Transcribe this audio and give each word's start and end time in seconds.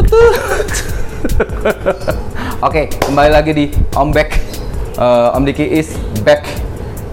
Oke, 2.66 2.88
kembali 2.88 3.30
lagi 3.30 3.52
di 3.52 3.68
Om 3.92 4.08
Back. 4.16 4.40
Eh, 4.96 5.36
Om 5.36 5.44
Diki 5.44 5.66
is 5.68 5.92
back. 6.24 6.48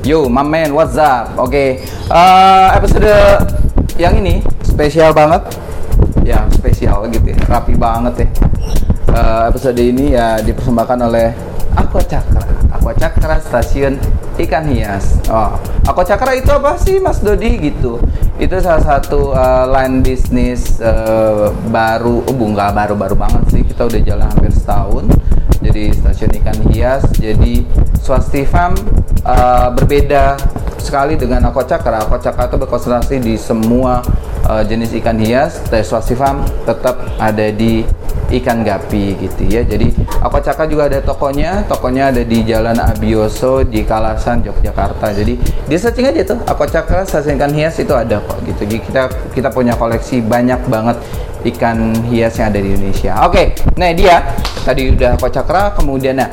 Yo, 0.07 0.31
my 0.31 0.43
man, 0.43 0.71
what's 0.71 0.95
up? 0.95 1.35
Oke, 1.35 1.83
eh, 1.83 2.67
episode 2.71 3.11
yang 3.99 4.15
ini 4.23 4.39
spesial 4.63 5.11
banget. 5.11 5.43
Ya, 6.23 6.47
spesial 6.55 7.11
gitu 7.11 7.27
ya, 7.27 7.39
rapi 7.51 7.75
banget 7.75 8.23
ya. 8.23 8.27
Eh, 9.11 9.43
episode 9.51 9.79
ini 9.79 10.15
ya 10.15 10.39
dipersembahkan 10.39 10.99
oleh 11.11 11.35
Aqua 11.75 12.03
Cakra. 12.03 12.43
Aqua 12.71 12.93
Cakra 12.95 13.35
Stasiun 13.43 13.99
Ikan 14.39 14.71
Hias. 14.71 15.19
Oh, 15.27 15.59
Aqua 15.83 16.07
Cakra 16.07 16.39
itu 16.39 16.51
apa 16.55 16.79
sih, 16.79 17.03
Mas 17.03 17.19
Dodi 17.19 17.59
gitu? 17.59 17.99
Itu 18.37 18.53
salah 18.61 18.85
satu 18.85 19.33
eh, 19.33 19.65
line 19.65 20.05
bisnis 20.05 20.77
eh, 20.77 21.49
baru, 21.73 22.21
oh 22.21 22.33
nggak 22.37 22.71
baru-baru 22.77 23.17
banget 23.17 23.43
sih. 23.49 23.61
Kita 23.65 23.89
udah 23.89 24.01
jalan 24.05 24.27
hampir 24.29 24.53
setahun. 24.53 25.05
Jadi 25.57 25.83
stasiun 25.97 26.31
ikan 26.41 26.59
hias. 26.69 27.03
Jadi 27.17 27.65
Swastifam 27.97 28.77
eh, 29.25 29.67
berbeda 29.73 30.37
sekali 30.79 31.19
dengan 31.19 31.45
Aqua 31.49 31.65
Cakra. 31.65 32.05
Aqua 32.05 32.19
Cakra 32.21 32.47
itu 32.47 32.57
berkonsentrasi 32.57 33.15
di 33.21 33.35
semua 33.35 34.01
eh, 34.47 34.63
jenis 34.65 34.93
ikan 35.01 35.17
hias. 35.17 35.61
Tapi 35.67 35.83
tetap 36.65 36.95
ada 37.17 37.47
di 37.51 37.85
ikan 38.27 38.63
gapi 38.63 39.15
gitu 39.19 39.47
ya. 39.47 39.63
Jadi 39.63 39.95
Aqua 40.19 40.43
Cakra 40.43 40.67
juga 40.67 40.91
ada 40.91 40.99
tokonya. 40.99 41.63
Tokonya 41.67 42.11
ada 42.11 42.21
di 42.23 42.43
Jalan 42.43 42.75
Abioso 42.79 43.63
di 43.63 43.83
Kalasan 43.87 44.43
Yogyakarta. 44.43 45.15
Jadi 45.15 45.39
di 45.39 45.75
searching 45.75 46.07
aja 46.11 46.35
tuh 46.35 46.39
Aqua 46.43 46.67
Cakra 46.67 47.07
stasiun 47.07 47.39
ikan 47.39 47.53
hias 47.55 47.79
itu 47.79 47.93
ada 47.95 48.19
kok 48.19 48.39
gitu. 48.43 48.67
Jadi 48.67 48.77
kita 48.83 49.03
kita 49.31 49.49
punya 49.51 49.75
koleksi 49.79 50.19
banyak 50.19 50.59
banget 50.67 50.99
ikan 51.55 51.95
hias 52.11 52.35
yang 52.41 52.51
ada 52.51 52.59
di 52.59 52.69
Indonesia. 52.75 53.13
Oke, 53.23 53.55
nah 53.79 53.93
dia 53.93 54.35
tadi 54.67 54.91
udah 54.91 55.15
Aqua 55.15 55.31
Cakra, 55.31 55.71
kemudian 55.77 56.19
nah 56.19 56.27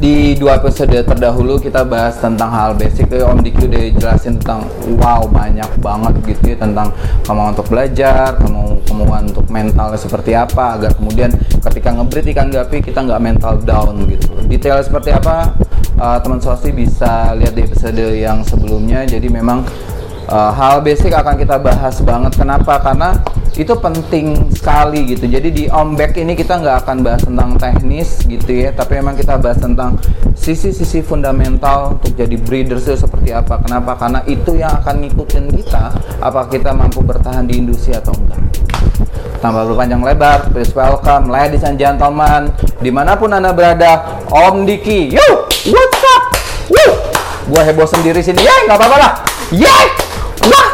di 0.00 0.32
dua 0.32 0.56
episode 0.56 0.96
terdahulu 1.04 1.60
kita 1.60 1.84
bahas 1.84 2.16
tentang 2.16 2.48
hal 2.48 2.72
basic 2.72 3.12
ya, 3.12 3.28
Om 3.28 3.44
Diki 3.44 3.68
udah 3.68 3.84
jelasin 4.00 4.40
tentang 4.40 4.64
wow 4.96 5.28
banyak 5.28 5.68
banget 5.76 6.14
gitu 6.24 6.56
ya 6.56 6.56
tentang 6.56 6.88
kemauan 7.28 7.52
untuk 7.52 7.68
belajar, 7.68 8.32
kemauan, 8.40 8.80
kemauan 8.88 9.22
untuk 9.28 9.44
mentalnya 9.52 10.00
seperti 10.00 10.32
apa 10.32 10.80
agar 10.80 10.96
kemudian 10.96 11.28
ketika 11.36 11.92
ngebreed 11.92 12.32
ikan 12.32 12.48
gapi 12.48 12.80
kita 12.80 13.04
nggak 13.04 13.20
mental 13.20 13.60
down 13.60 14.08
gitu. 14.08 14.32
Detail 14.48 14.80
seperti 14.80 15.12
apa 15.12 15.52
uh, 16.00 16.16
teman 16.24 16.40
Sosi 16.40 16.72
bisa 16.72 17.36
lihat 17.36 17.52
di 17.52 17.68
episode 17.68 18.00
yang 18.16 18.40
sebelumnya. 18.40 19.04
Jadi 19.04 19.28
memang 19.28 19.68
uh, 20.32 20.48
hal 20.48 20.80
basic 20.80 21.12
akan 21.12 21.36
kita 21.36 21.60
bahas 21.60 22.00
banget. 22.00 22.32
Kenapa? 22.40 22.80
Karena 22.80 23.20
itu 23.58 23.74
penting 23.78 24.50
sekali 24.54 25.10
gitu. 25.10 25.26
Jadi 25.26 25.48
di 25.50 25.64
ombek 25.66 26.14
ini 26.20 26.38
kita 26.38 26.62
nggak 26.62 26.86
akan 26.86 26.96
bahas 27.02 27.22
tentang 27.26 27.58
teknis 27.58 28.22
gitu 28.28 28.50
ya, 28.66 28.70
tapi 28.70 29.02
memang 29.02 29.18
kita 29.18 29.34
bahas 29.40 29.58
tentang 29.58 29.98
sisi-sisi 30.38 31.02
fundamental 31.02 31.98
untuk 31.98 32.14
jadi 32.14 32.36
breeders 32.38 32.86
itu 32.86 32.96
seperti 33.00 33.34
apa. 33.34 33.58
Kenapa? 33.64 33.98
Karena 33.98 34.20
itu 34.30 34.54
yang 34.54 34.70
akan 34.78 35.02
ngikutin 35.02 35.44
kita, 35.50 35.94
apa 36.22 36.46
kita 36.46 36.70
mampu 36.70 37.02
bertahan 37.02 37.48
di 37.48 37.58
industri 37.58 37.96
atau 37.96 38.14
enggak. 38.14 38.38
Tanpa 39.40 39.64
berpanjang 39.64 40.04
lebar, 40.04 40.52
please 40.52 40.70
welcome 40.76 41.32
ladies 41.32 41.64
and 41.64 41.80
gentlemen, 41.80 42.52
di 42.84 42.92
mana 42.92 43.16
pun 43.16 43.32
anda 43.32 43.56
berada, 43.56 44.20
Om 44.28 44.68
Diki. 44.68 45.16
Yo, 45.16 45.48
what's 45.72 46.04
up? 46.12 46.22
Woo! 46.68 46.92
Gua 47.48 47.64
heboh 47.64 47.88
sendiri 47.88 48.20
sini, 48.20 48.44
ya 48.44 48.52
nggak 48.68 48.76
apa-apa 48.76 48.96
lah. 49.00 49.12
Yeay! 49.50 49.86
Wah! 50.44 50.68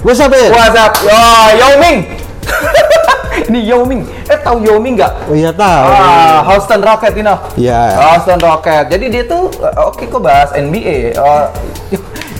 What's 0.00 0.16
up, 0.16 0.32
Ben? 0.32 0.48
What's 0.48 0.72
up? 0.80 0.96
Yo, 1.04 1.12
Yao 1.60 1.76
Ming. 1.76 2.08
ini 3.52 3.68
Yao 3.68 3.84
Ming. 3.84 4.00
Eh 4.32 4.38
tahu 4.40 4.64
Yao 4.64 4.80
Ming 4.80 4.96
nggak? 4.96 5.28
Oh 5.28 5.36
iya 5.36 5.52
tahu. 5.52 5.92
Ah, 5.92 6.40
Houston 6.48 6.80
Rocket 6.80 7.12
you 7.12 7.20
know. 7.20 7.36
Iya. 7.52 8.00
Houston 8.00 8.40
Rocket. 8.40 8.88
Jadi 8.88 9.12
dia 9.12 9.28
tuh 9.28 9.52
eh, 9.60 9.76
oke 9.76 10.00
kok 10.08 10.24
bahas 10.24 10.56
NBA. 10.56 11.20
Oh, 11.20 11.52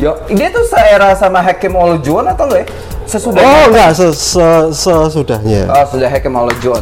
yo, 0.01 0.17
dia 0.33 0.49
tuh 0.49 0.65
seera 0.73 1.13
sama 1.21 1.45
Hakim 1.45 1.77
Olajuwon 1.77 2.33
atau 2.33 2.49
enggak 2.49 2.65
ya? 2.65 2.67
Sesudah 3.11 3.43
Oh 3.43 3.63
enggak, 3.67 3.91
se 3.91 4.07
se 4.15 4.47
sesudahnya. 4.71 5.67
Oh, 5.67 5.83
sudah 5.83 6.07
Hakim 6.07 6.31
Olajuwon. 6.31 6.79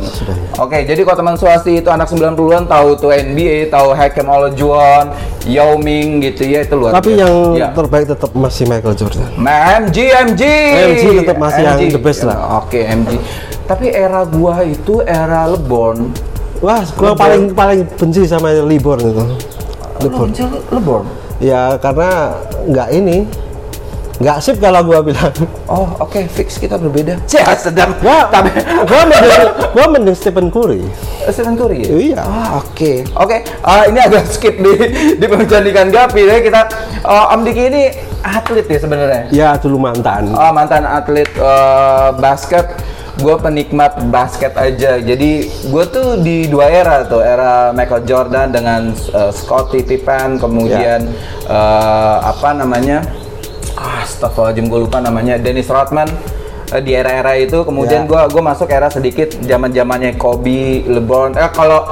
Oke, 0.61 0.85
jadi 0.85 1.01
kalau 1.01 1.17
teman 1.17 1.35
swasti 1.35 1.81
itu 1.81 1.89
anak 1.89 2.05
90-an 2.05 2.69
tahu 2.69 2.89
tuh 2.95 3.09
NBA, 3.09 3.73
tahu 3.73 3.97
Hakim 3.97 4.29
Olajuwon, 4.29 5.09
Yao 5.49 5.81
Ming 5.81 6.21
gitu 6.21 6.45
ya, 6.45 6.61
itu 6.61 6.77
luar 6.77 6.93
Tapi 6.93 7.17
yang 7.17 7.57
Ya. 7.57 7.73
terbaik 7.73 8.13
tetap 8.13 8.37
masih 8.37 8.69
Michael 8.69 8.93
Jordan. 8.93 9.25
Ma- 9.35 9.81
MG, 9.81 9.97
MG. 10.29 10.43
MG 10.93 11.03
tetap 11.25 11.41
masih 11.41 11.63
yang 11.65 11.81
the 11.89 11.97
best 11.99 12.29
lah. 12.29 12.61
Oke, 12.61 12.85
MG. 12.85 13.17
Tapi 13.65 13.89
era 13.89 14.21
gua 14.23 14.61
itu 14.61 15.01
era 15.01 15.49
LeBron. 15.49 16.13
Wah, 16.61 16.85
gua 16.93 17.13
Lebron. 17.13 17.17
paling 17.17 17.43
paling 17.55 17.81
benci 17.97 18.29
sama 18.29 18.53
LeBron 18.53 19.01
itu. 19.01 19.25
LeBron. 20.05 20.29
LeBron. 20.77 21.05
Ya 21.39 21.79
karena 21.79 22.35
nggak 22.67 22.89
ini 22.93 23.25
nggak 24.19 24.37
sip 24.43 24.59
kalau 24.59 24.83
gua 24.83 24.99
bilang. 25.01 25.31
Oh, 25.71 25.87
oke, 26.03 26.27
fix 26.35 26.59
kita 26.59 26.75
berbeda. 26.75 27.23
Sehat 27.31 27.63
sedang. 27.63 27.95
Gua, 28.03 28.27
Tapi 28.27 28.51
gua 28.87 29.03
mending, 29.07 29.47
gua 29.75 29.87
mending 29.87 30.17
Stephen 30.19 30.51
Curry. 30.51 30.83
Stephen 31.31 31.55
Curry 31.55 31.87
ya? 31.87 31.91
Iya. 31.95 32.21
Ah, 32.27 32.49
oke. 32.59 33.07
Oke, 33.15 33.37
ah, 33.63 33.87
ini 33.87 33.99
agak 34.03 34.27
skip 34.35 34.59
di 34.59 34.75
di 35.17 35.27
pembicaraan 35.27 35.91
gapi 35.95 36.27
ya. 36.27 36.37
Kita 36.43 36.61
oh, 37.07 37.35
Om 37.37 37.47
Diki 37.47 37.63
ini 37.71 37.83
atlet 38.23 38.67
ya 38.67 38.79
sebenarnya. 38.83 39.23
Ya 39.31 39.49
dulu 39.57 39.79
mantan. 39.79 40.35
Oh, 40.35 40.51
mantan 40.51 40.83
atlet 40.83 41.29
eh, 41.39 42.11
basket. 42.19 42.67
Gue 43.19 43.35
penikmat 43.35 43.99
basket 44.15 44.55
aja. 44.55 44.95
Jadi 45.03 45.51
gue 45.51 45.85
tuh 45.91 46.23
di 46.23 46.47
dua 46.47 46.71
era 46.71 47.03
tuh, 47.03 47.19
era 47.19 47.75
Michael 47.75 48.07
Jordan 48.07 48.55
dengan 48.55 48.95
eh, 48.95 49.31
Scottie 49.35 49.83
Pippen, 49.83 50.39
kemudian 50.39 51.07
eh, 51.47 52.17
apa 52.23 52.55
namanya? 52.55 53.03
Ah, 54.09 54.13
Astagfirullahaladzim 54.17 54.67
gue 54.67 54.81
lupa 54.81 54.99
namanya 54.99 55.37
Dennis 55.37 55.69
Rodman 55.69 56.09
Eh, 56.69 56.85
di 56.85 56.93
era-era 56.93 57.33
itu 57.33 57.65
kemudian 57.65 58.05
Ya. 58.05 58.09
gua 58.09 58.21
gue 58.29 58.45
masuk 58.45 58.69
era 58.69 58.93
sedikit 58.93 59.33
zaman 59.41 59.73
zamannya 59.73 60.21
Kobe, 60.21 60.85
LeBron. 60.85 61.33
Eh 61.33 61.49
kalau 61.49 61.89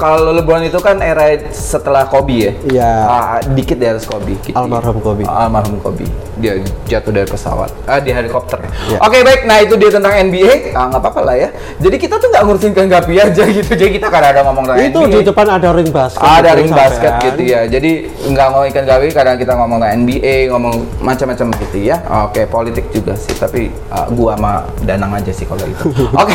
kalau 0.00 0.32
LeBron 0.32 0.64
itu 0.64 0.80
kan 0.80 0.96
era 1.04 1.36
setelah 1.52 2.08
Kobe 2.08 2.48
ya. 2.48 2.52
Iya. 2.64 2.90
Ah, 3.04 3.38
dikit 3.44 3.76
di 3.76 3.84
atas 3.84 4.08
Kobe. 4.08 4.32
gitu. 4.40 4.56
Almarhum 4.56 4.96
Kobe. 5.04 5.28
Almarhum 5.28 5.76
Kobe. 5.84 6.08
Dia 6.40 6.56
jatuh 6.88 7.12
dari 7.12 7.28
pesawat. 7.28 7.68
Ah, 7.84 8.00
di 8.00 8.08
helikopter. 8.08 8.64
Ya. 8.64 8.96
Oke, 9.04 9.20
baik. 9.20 9.44
Nah, 9.44 9.60
itu 9.60 9.76
dia 9.76 9.92
tentang 9.92 10.16
NBA. 10.16 10.72
Ah, 10.72 10.88
nggak 10.88 11.04
apa-apa 11.04 11.20
lah 11.20 11.36
ya. 11.36 11.48
Jadi 11.76 11.96
kita 12.00 12.16
tuh 12.16 12.32
nggak 12.32 12.42
ngurusin 12.48 12.72
ke 12.72 12.82
Gapi 12.88 13.14
aja 13.20 13.44
gitu. 13.60 13.72
Jadi 13.76 13.90
kita 14.00 14.08
kadang 14.08 14.32
ada 14.32 14.40
ngomong 14.48 14.64
tentang 14.72 14.88
itu 14.88 15.00
NBA. 15.04 15.12
di 15.12 15.18
depan 15.28 15.46
ada 15.52 15.68
ring 15.76 15.90
basket. 15.92 16.24
ada 16.24 16.50
gitu, 16.56 16.58
ring 16.64 16.72
basket 16.72 17.12
sampean. 17.12 17.26
gitu 17.28 17.42
ya. 17.44 17.60
Jadi 17.68 17.90
nggak 18.32 18.46
ngomong 18.56 18.66
ikan 18.72 18.84
gawi, 18.88 19.08
kadang 19.12 19.36
kita 19.36 19.52
ngomong 19.52 19.80
NBA, 19.84 20.34
ngomong 20.48 20.74
macam-macam 21.04 21.46
gitu 21.60 21.78
ya. 21.84 22.00
Oke, 22.24 22.48
politik 22.48 22.88
juga 22.88 23.12
sih, 23.20 23.36
tapi 23.36 23.68
uh, 23.92 24.08
gua 24.16 24.40
sama 24.40 24.64
Danang 24.80 25.12
aja 25.12 25.28
sih 25.28 25.44
kalau 25.44 25.68
itu. 25.68 25.92
Oke. 26.24 26.32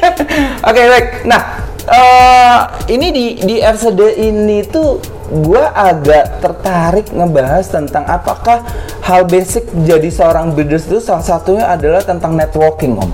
Oke, 0.72 0.80
baik. 0.88 1.06
Nah, 1.28 1.65
eh, 1.86 2.58
ini 2.90 3.06
di 3.14 3.24
di 3.42 3.56
episode 3.62 4.06
ini 4.14 4.66
tuh 4.66 4.98
gua 5.26 5.74
agak 5.74 6.38
tertarik 6.38 7.10
ngebahas 7.10 7.66
tentang 7.66 8.06
apakah 8.06 8.62
hal 9.02 9.26
basic 9.26 9.66
jadi 9.86 10.06
seorang 10.10 10.54
breeders 10.54 10.86
itu 10.86 11.02
salah 11.02 11.22
satunya 11.22 11.66
adalah 11.66 12.02
tentang 12.02 12.34
networking, 12.34 12.98
Om 12.98 13.10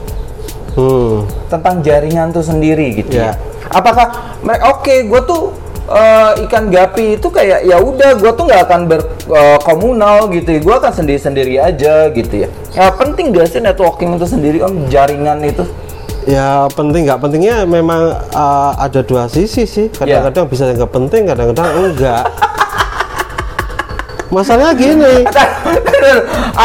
Hmm. 0.73 1.29
tentang 1.53 1.85
jaringan 1.85 2.33
tuh 2.33 2.41
sendiri 2.41 2.97
gitu 2.97 3.21
ya. 3.21 3.37
Ya. 3.37 3.41
Apakah 3.69 4.41
mereka 4.41 4.73
oke, 4.73 4.95
gue 5.05 5.21
tuh 5.29 5.53
eh, 5.93 6.49
ikan 6.49 6.73
gapi 6.73 7.21
itu 7.21 7.29
kayak 7.29 7.69
ya 7.69 7.77
udah 7.77 8.17
gue 8.17 8.33
tuh 8.33 8.45
nggak 8.49 8.63
akan 8.65 8.81
berkomunal 8.89 10.33
gitu, 10.33 10.49
ya. 10.49 10.61
gue 10.65 10.75
akan 10.81 10.93
sendiri 10.97 11.21
sendiri 11.21 11.55
aja 11.61 12.09
gitu 12.09 12.49
ya. 12.49 12.49
Ya 12.73 12.89
penting 12.89 13.37
gak 13.37 13.53
sih 13.53 13.61
networking 13.61 14.17
itu 14.17 14.25
sendiri 14.25 14.65
om 14.65 14.89
jaringan 14.89 15.45
itu? 15.45 15.69
Ya 16.23 16.71
penting 16.71 17.03
nggak 17.03 17.19
pentingnya 17.19 17.67
memang 17.67 18.15
uh, 18.31 18.71
ada 18.79 19.03
dua 19.03 19.27
sisi 19.27 19.67
sih. 19.67 19.91
Ya. 19.91 20.23
Kadang-kadang 20.23 20.45
bisa 20.47 20.71
nggak 20.71 20.93
penting, 20.93 21.23
kadang-kadang 21.27 21.69
enggak. 21.83 22.25
Masalahnya 24.33 24.73
gini, 24.73 25.29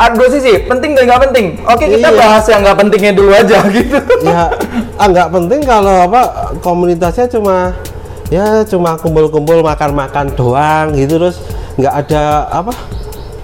ah, 0.00 0.08
dua 0.16 0.32
sisi, 0.32 0.64
penting 0.64 0.96
dan 0.96 1.04
nggak 1.04 1.20
penting. 1.28 1.46
Oke 1.68 1.84
kita 1.92 2.08
Iya. 2.08 2.16
bahas 2.16 2.44
yang 2.48 2.64
nggak 2.64 2.78
pentingnya 2.80 3.12
dulu 3.12 3.30
aja 3.36 3.58
gitu. 3.76 4.00
ya 4.24 4.48
ah, 4.96 5.06
nggak 5.12 5.28
penting 5.28 5.60
kalau 5.60 6.08
apa 6.08 6.20
komunitasnya 6.64 7.28
cuma 7.28 7.76
ya 8.32 8.64
cuma 8.64 8.96
kumpul-kumpul 8.96 9.60
makan-makan 9.60 10.32
doang 10.32 10.96
gitu 10.96 11.20
terus 11.20 11.36
nggak 11.76 11.94
ada 12.08 12.48
apa 12.48 12.72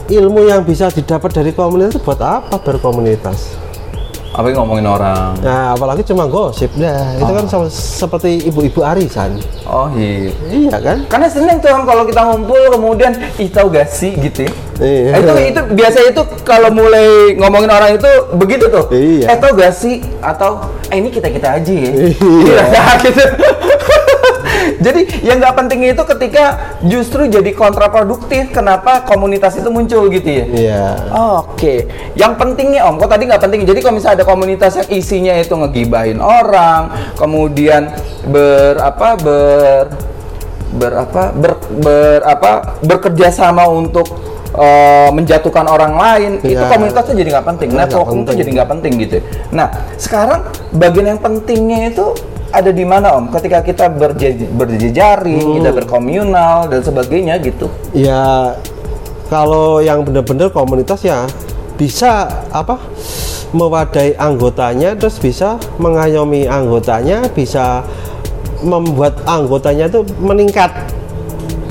ilmu 0.08 0.48
yang 0.48 0.64
bisa 0.64 0.88
didapat 0.88 1.28
dari 1.36 1.52
komunitas 1.52 1.92
itu 1.92 2.00
buat 2.00 2.24
apa 2.24 2.56
berkomunitas? 2.56 3.67
Apalagi 4.38 4.54
ngomongin 4.54 4.86
orang. 4.86 5.34
Nah, 5.42 5.74
apalagi 5.74 6.06
cuma 6.06 6.30
gosip. 6.30 6.70
Nah, 6.78 7.10
itu 7.18 7.26
kan 7.26 7.44
sama, 7.50 7.66
seperti 7.66 8.46
ibu-ibu 8.46 8.86
arisan. 8.86 9.34
Oh 9.66 9.90
iya. 9.98 10.30
Iya 10.46 10.78
kan? 10.78 11.02
Karena 11.10 11.26
seneng 11.26 11.58
tuh 11.58 11.74
Om, 11.74 11.82
kalau 11.82 12.06
kita 12.06 12.22
ngumpul 12.22 12.62
kemudian 12.70 13.18
ih 13.34 13.50
tahu 13.50 13.66
gak 13.74 13.90
sih 13.90 14.14
gitu 14.14 14.46
ya. 14.46 14.52
Iya. 14.78 15.10
Eh, 15.10 15.20
itu 15.26 15.32
itu 15.58 15.60
biasa 15.74 15.98
itu 16.06 16.22
kalau 16.46 16.70
mulai 16.70 17.34
ngomongin 17.34 17.66
orang 17.66 17.98
itu 17.98 18.10
begitu 18.38 18.70
tuh. 18.70 18.86
Iya. 18.94 19.26
Eh 19.26 19.36
tahu 19.42 19.58
gak 19.58 19.74
sih 19.74 20.06
atau 20.22 20.62
eh 20.86 21.02
ini 21.02 21.10
kita 21.10 21.34
kita 21.34 21.58
aja 21.58 21.72
ya. 21.74 21.90
Iya. 21.90 22.62
Gitu. 23.02 23.24
jadi 24.76 25.00
yang 25.24 25.40
nggak 25.40 25.54
pentingnya 25.54 25.90
itu 25.92 26.04
ketika 26.04 26.44
justru 26.84 27.24
jadi 27.26 27.50
kontraproduktif. 27.52 28.52
Kenapa 28.52 29.02
komunitas 29.02 29.56
itu 29.56 29.68
muncul 29.68 30.06
gitu 30.08 30.28
ya? 30.28 30.44
Iya. 30.44 30.84
Oke, 31.40 31.88
yang 32.14 32.36
pentingnya 32.36 32.84
Om, 32.84 33.00
kok 33.00 33.08
tadi 33.08 33.24
nggak 33.24 33.42
penting. 33.42 33.64
Jadi 33.64 33.78
kalau 33.80 33.94
misalnya 33.96 34.22
ada 34.22 34.26
komunitas 34.26 34.72
yang 34.76 34.88
isinya 34.90 35.34
itu 35.34 35.54
ngegibahin 35.54 36.18
orang, 36.18 36.92
kemudian 37.16 37.88
ber 38.26 38.76
apa 38.78 39.16
ber 39.16 39.84
ber 40.68 40.92
apa 40.94 41.22
ber, 41.32 41.52
ber 41.80 42.20
apa 42.22 42.52
bekerja 42.84 43.32
sama 43.32 43.64
untuk 43.64 44.04
eh, 44.48 45.10
menjatuhkan 45.12 45.64
orang 45.64 45.94
lain, 45.94 46.30
itu 46.40 46.56
Iya. 46.56 46.68
komunitas 46.68 47.02
tuh 47.04 47.14
jadi 47.14 47.28
nggak 47.36 47.46
penting. 47.46 47.68
Nggak 47.72 47.88
Networking 47.88 48.18
itu 48.18 48.24
penting. 48.24 48.40
jadi 48.40 48.50
nggak 48.56 48.68
penting 48.68 48.92
gitu. 49.00 49.16
Nah, 49.52 49.68
sekarang 49.96 50.40
bagian 50.72 51.06
yang 51.12 51.20
pentingnya 51.20 51.88
itu 51.88 52.06
ada 52.50 52.70
di 52.70 52.82
mana 52.82 53.12
Om? 53.14 53.28
Ketika 53.28 53.60
kita 53.60 53.86
berje- 53.88 54.48
berjejaring, 54.48 55.60
kita 55.60 55.70
berkomunal 55.70 56.66
dan 56.66 56.80
sebagainya 56.80 57.36
gitu. 57.38 57.68
Ya 57.92 58.56
kalau 59.28 59.78
yang 59.78 60.02
benar-benar 60.02 60.48
komunitas 60.48 61.02
ya 61.02 61.28
bisa 61.76 62.26
apa 62.48 62.80
mewadahi 63.50 64.16
anggotanya 64.16 64.92
terus 64.92 65.16
bisa 65.16 65.56
mengayomi 65.76 66.44
anggotanya 66.44 67.28
bisa 67.28 67.84
membuat 68.60 69.20
anggotanya 69.24 69.86
itu 69.86 70.02
meningkat 70.18 70.72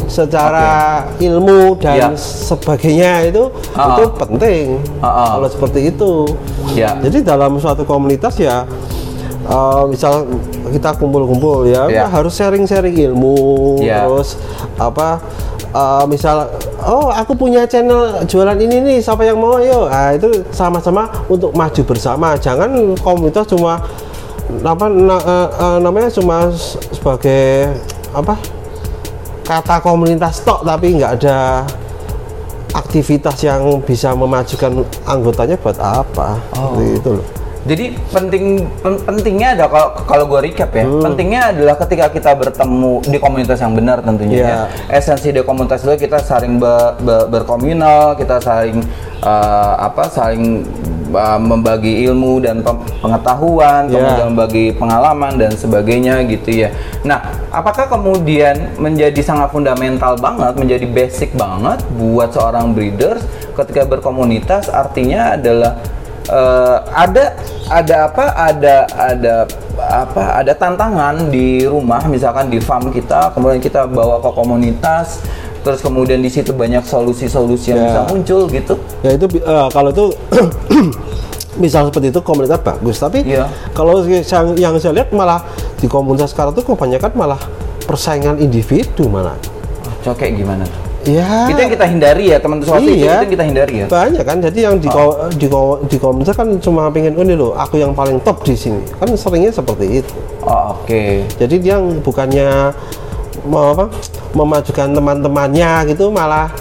secara 0.08 0.70
ilmu 1.18 1.76
dan 1.78 1.98
Ya. 1.98 2.10
sebagainya 2.16 3.28
itu 3.28 3.44
Ah. 3.76 3.94
itu 3.94 4.04
penting 4.16 4.66
ah. 4.98 5.36
kalau 5.36 5.50
seperti 5.52 5.80
itu 5.92 6.12
Ya. 6.74 6.96
jadi 6.98 7.28
dalam 7.28 7.60
suatu 7.60 7.84
komunitas 7.84 8.40
ya 8.40 8.64
eh, 9.48 9.84
misal 9.88 10.28
kita 10.68 10.92
kumpul-kumpul 10.96 11.64
ya, 11.66 11.88
Ya. 11.88 12.06
harus 12.06 12.34
sharing-sharing 12.34 12.94
ilmu 13.08 13.80
Ya. 13.80 14.04
terus 14.04 14.36
apa 14.76 15.20
eh, 15.68 16.04
misal 16.06 16.52
oh 16.82 17.08
aku 17.08 17.34
punya 17.34 17.64
channel 17.64 18.24
jualan 18.24 18.56
ini 18.56 18.78
nih 18.82 18.98
siapa 19.00 19.24
yang 19.24 19.36
mau 19.36 19.58
yuk 19.58 19.88
nah, 19.88 20.12
itu 20.12 20.28
sama-sama 20.52 21.08
untuk 21.28 21.52
maju 21.52 21.82
bersama 21.84 22.36
jangan 22.36 22.70
komunitas 22.98 23.48
cuma 23.48 23.80
apa 24.58 24.86
na- 24.88 25.20
eh, 25.20 25.48
eh, 25.50 25.78
namanya 25.80 26.08
cuma 26.10 26.52
sebagai 26.92 27.72
apa 28.12 28.40
kata 29.44 29.80
komunitas 29.80 30.40
tok 30.42 30.64
tapi 30.64 30.96
nggak 30.96 31.20
ada 31.20 31.64
aktivitas 32.74 33.40
yang 33.42 33.64
bisa 33.82 34.12
memajukan 34.12 34.84
anggotanya 35.04 35.56
buat 35.58 35.78
apa 35.78 36.36
Oh. 36.54 36.76
Seperti 36.76 36.86
itu 36.96 37.10
loh 37.16 37.28
Jadi 37.68 37.86
penting 38.08 38.44
pen- 38.80 39.04
pentingnya 39.04 39.54
ada 39.54 39.66
kalau 39.68 39.90
kalau 40.08 40.24
gue 40.26 40.48
recap 40.48 40.72
ya, 40.72 40.88
Hmm. 40.88 41.04
pentingnya 41.04 41.52
adalah 41.52 41.76
ketika 41.78 42.08
kita 42.08 42.32
bertemu 42.34 43.04
di 43.04 43.18
komunitas 43.18 43.60
yang 43.60 43.76
benar 43.76 44.00
tentunya 44.00 44.38
Iya. 44.38 44.48
ya. 44.48 44.60
Esensi 44.94 45.30
dari 45.30 45.44
komunitas 45.44 45.84
itu 45.84 45.94
kita 46.00 46.18
saling 46.18 46.58
be- 46.58 46.96
be- 46.98 47.28
berkomunal, 47.30 48.16
kita 48.16 48.40
saling 48.40 48.80
eh, 49.18 49.74
apa 49.78 50.08
saling 50.08 50.64
eh, 51.10 51.40
membagi 51.42 52.06
ilmu 52.06 52.38
dan 52.38 52.60
pengetahuan, 53.02 53.88
Iya. 53.88 53.94
kemudian 53.94 54.28
membagi 54.30 54.66
pengalaman 54.72 55.34
dan 55.36 55.52
sebagainya 55.52 56.24
gitu 56.26 56.64
ya. 56.64 56.70
Nah, 57.02 57.20
apakah 57.50 57.88
kemudian 57.88 58.76
menjadi 58.76 59.18
sangat 59.20 59.50
fundamental 59.50 60.16
banget, 60.16 60.54
menjadi 60.56 60.86
basic 60.86 61.32
banget 61.34 61.80
buat 61.92 62.30
seorang 62.30 62.72
breeders 62.72 63.24
ketika 63.56 63.84
berkomunitas 63.84 64.68
artinya 64.68 65.34
adalah 65.34 65.80
eh, 66.28 66.78
ada 66.88 67.26
ada 67.68 67.96
apa? 68.06 68.24
Ada 68.32 68.76
ada 68.92 69.34
apa? 69.78 70.22
Ada 70.38 70.54
tantangan 70.54 71.28
di 71.28 71.64
rumah. 71.64 72.04
Misalkan 72.06 72.48
di 72.48 72.60
farm 72.60 72.90
kita 72.90 73.32
kemudian 73.32 73.60
kita 73.60 73.86
bawa 73.86 74.20
ke 74.20 74.30
komunitas 74.32 75.20
terus 75.66 75.84
kemudian 75.84 76.24
di 76.24 76.32
situ 76.32 76.56
banyak 76.56 76.80
solusi-solusi 76.82 77.76
yang 77.76 77.80
Ya. 77.82 77.88
bisa 77.92 78.02
muncul 78.08 78.42
gitu. 78.48 78.74
Ya 79.04 79.12
itu 79.14 79.26
eh, 79.36 79.68
kalau 79.70 79.90
itu 79.92 80.06
misal 81.64 81.90
seperti 81.92 82.08
itu 82.14 82.20
komunitas 82.24 82.62
bagus. 82.64 82.96
Tapi 82.98 83.26
Iya. 83.26 83.52
kalau 83.76 84.00
yang, 84.06 84.56
yang 84.56 84.74
saya 84.80 84.94
lihat 85.04 85.12
malah 85.12 85.44
di 85.78 85.92
komunitas 85.92 86.32
sekarang 86.32 86.56
tuh 86.56 86.64
kebanyakan 86.64 87.12
malah 87.20 87.42
persaingan 87.84 88.40
individu 88.40 89.12
malah. 89.12 89.36
Kayak 90.08 90.40
gimana 90.40 90.64
tuh 90.64 90.87
ya 91.08 91.48
itu 91.48 91.56
yang 91.58 91.72
kita 91.72 91.86
hindari 91.88 92.26
ya 92.28 92.38
teman 92.38 92.60
teman 92.60 92.84
itu, 92.84 92.92
Iya. 92.94 93.00
itu 93.00 93.24
yang 93.24 93.32
kita 93.32 93.46
hindari 93.48 93.74
ya. 93.80 93.86
Banyak 93.88 94.24
kan 94.24 94.38
jadi 94.38 94.60
yang 94.62 94.76
di 94.76 94.88
ko- 94.88 95.32
di, 95.32 95.48
di 95.88 95.98
komunitas 95.98 96.36
kan 96.36 96.48
cuma 96.60 96.92
pengen 96.92 97.16
oh, 97.16 97.24
ini 97.24 97.34
loh 97.34 97.56
aku 97.56 97.80
yang 97.80 97.96
paling 97.96 98.20
top 98.22 98.44
di 98.44 98.54
sini. 98.54 98.84
Kan 98.94 99.08
seringnya 99.10 99.50
seperti 99.50 100.04
itu. 100.04 100.14
Oh, 100.44 100.76
oke. 100.76 101.24
Jadi 101.34 101.56
dia 101.58 101.80
yang 101.80 102.04
bukannya 102.04 102.76
mau 103.48 103.72
apa 103.72 103.88
memajukan 104.34 104.92
teman-temannya 104.92 105.72
gitu 105.88 106.12
malah 106.12 106.52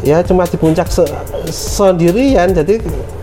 ya 0.00 0.22
cuma 0.22 0.46
di 0.46 0.54
puncak 0.54 0.86
se- 0.86 1.10
sendirian. 1.50 2.54
Jadi 2.54 2.78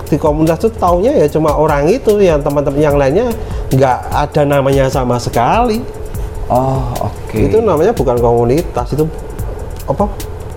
di 0.05 0.17
komunitas 0.19 0.59
itu 0.59 0.69
taunya 0.75 1.15
ya 1.15 1.25
cuma 1.25 1.55
orang 1.55 1.87
itu 1.87 2.19
yang 2.19 2.43
teman-teman 2.43 2.75
yang 2.77 2.99
lainnya 2.99 3.31
nggak 3.71 3.97
ada 4.11 4.41
namanya 4.43 4.91
sama 4.91 5.15
sekali. 5.15 5.79
Oh 6.51 6.83
oke. 7.01 7.39
Itu 7.39 7.63
namanya 7.63 7.95
bukan 7.95 8.19
komunitas 8.19 8.91
itu 8.91 9.07
apa 9.87 10.05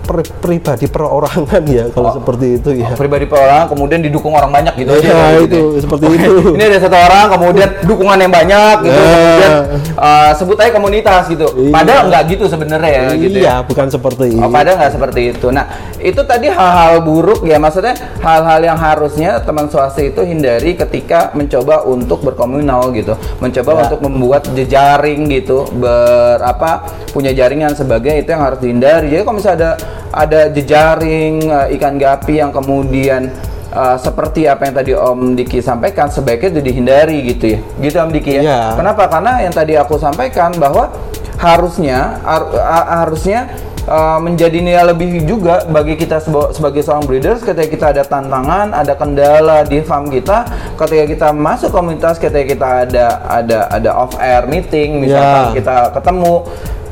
pri- 0.05 0.31
pribadi 0.39 0.85
perorangan 0.85 1.63
ya 1.65 1.89
kalau 1.89 2.13
Oh. 2.13 2.15
seperti 2.15 2.61
itu 2.61 2.69
ya 2.77 2.93
pribadi 2.93 3.25
perorangan 3.25 3.67
kemudian 3.67 3.99
didukung 3.99 4.31
orang 4.31 4.53
banyak 4.53 4.73
gitu 4.77 4.91
aja 4.93 5.01
Ya, 5.01 5.11
kayak 5.11 5.33
gitu 5.41 5.43
itu, 5.43 5.61
ya. 5.67 5.81
seperti 5.81 6.05
itu. 6.13 6.31
ini 6.53 6.63
ada 6.63 6.79
satu 6.79 6.97
orang 6.97 7.25
kemudian 7.27 7.69
dukungan 7.83 8.17
yang 8.17 8.31
banyak 8.31 8.75
gitu 8.83 8.95
Ya. 8.95 9.09
kemudian 9.09 9.53
uh, 9.97 10.31
sebut 10.31 10.57
aja 10.57 10.71
komunitas 10.71 11.23
gitu 11.25 11.47
Iya. 11.51 11.71
padahal 11.73 12.01
nggak 12.07 12.23
gitu 12.29 12.43
sebenarnya 12.45 12.89
ya 12.91 13.03
gitu 13.11 13.37
ya 13.37 13.43
iya 13.43 13.55
bukan 13.61 13.87
seperti 13.87 14.27
Oh, 14.31 14.45
itu 14.45 14.53
padahal 14.53 14.77
nggak 14.77 14.93
seperti 14.93 15.21
itu. 15.27 15.47
Nah, 15.47 15.65
itu 15.97 16.21
tadi 16.21 16.47
hal-hal 16.47 17.01
buruk 17.01 17.41
ya, 17.41 17.55
maksudnya 17.55 17.93
hal-hal 18.19 18.59
yang 18.59 18.75
harusnya 18.75 19.39
teman 19.39 19.65
swasta 19.65 19.99
itu 19.99 20.21
hindari 20.21 20.75
ketika 20.75 21.31
mencoba 21.31 21.81
untuk 21.83 22.21
berkomunal 22.21 22.91
gitu, 22.91 23.13
mencoba 23.39 23.71
Ya. 23.71 23.79
untuk 23.87 23.99
membuat 24.01 24.43
jejaring 24.51 25.25
gitu, 25.29 25.65
berapa 25.71 26.69
punya 27.09 27.31
jaringan 27.31 27.73
sebagai 27.73 28.13
itu 28.13 28.27
yang 28.27 28.43
harus 28.43 28.59
dihindari. 28.59 29.07
Jadi 29.07 29.21
kalau 29.23 29.35
misalnya 29.35 29.57
ada 29.57 29.71
ada 30.15 30.47
jejaring 30.47 31.43
eh, 31.43 31.75
ikan 31.75 31.99
gapi 31.99 32.39
yang 32.39 32.55
kemudian 32.55 33.27
eh, 33.69 33.97
seperti 33.99 34.47
apa 34.47 34.63
yang 34.63 34.75
tadi 34.79 34.91
Om 34.95 35.35
Diki 35.35 35.59
sampaikan 35.59 36.07
sebaiknya 36.07 36.55
itu 36.55 36.61
dihindari 36.63 37.19
gitu 37.27 37.45
ya, 37.53 37.59
gitu 37.83 37.95
Om 37.99 38.11
Diki 38.15 38.31
ya. 38.39 38.41
Iya. 38.41 38.59
Kenapa? 38.79 39.11
Karena 39.11 39.43
yang 39.43 39.51
tadi 39.51 39.75
aku 39.75 39.99
sampaikan 39.99 40.55
bahwa 40.55 40.87
harusnya 41.35 42.23
har- 42.23 42.47
ha- 42.55 43.03
harusnya 43.03 43.51
uh, 43.85 44.23
menjadi 44.23 44.55
nilai 44.63 44.87
lebih 44.87 45.27
juga 45.27 45.67
bagi 45.67 45.99
kita 45.99 46.23
seba- 46.23 46.55
sebagai 46.55 46.79
seorang 46.79 47.03
breeders 47.03 47.43
ketika 47.43 47.67
kita 47.67 47.85
ada 47.91 48.03
tantangan, 48.07 48.71
ada 48.71 48.95
kendala 48.95 49.67
di 49.67 49.83
farm 49.83 50.07
kita, 50.07 50.47
ketika 50.79 51.03
kita 51.03 51.27
masuk 51.35 51.75
komunitas, 51.75 52.15
ketika 52.15 52.45
kita 52.47 52.67
ada 52.87 53.05
ada 53.27 53.59
ada 53.67 53.89
off 53.99 54.15
air 54.15 54.47
meeting, 54.47 55.03
misalkan 55.03 55.51
Ya. 55.51 55.55
kita 55.59 55.75
ketemu, 55.91 56.33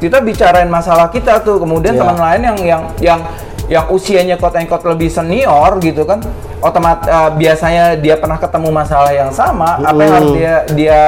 kita 0.04 0.20
bicarain 0.20 0.68
masalah 0.68 1.08
kita 1.08 1.40
tuh, 1.40 1.64
kemudian 1.64 1.96
Ya. 1.96 2.04
teman 2.04 2.20
lain 2.20 2.42
yang 2.44 2.58
yang 2.60 2.84
yang 3.00 3.20
yang 3.72 3.86
usianya 3.88 4.36
and 4.36 4.68
quote 4.68 4.84
lebih 4.84 5.08
senior 5.08 5.80
gitu 5.80 6.04
kan 6.04 6.20
otomat 6.60 7.08
uh, 7.08 7.32
biasanya 7.32 7.96
dia 7.96 8.20
pernah 8.20 8.36
ketemu 8.36 8.70
masalah 8.76 9.12
yang 9.16 9.32
sama 9.32 9.80
apa 9.80 10.00
yang 10.04 10.14
harus 10.20 10.32
dia 10.36 10.54
dia 10.76 11.00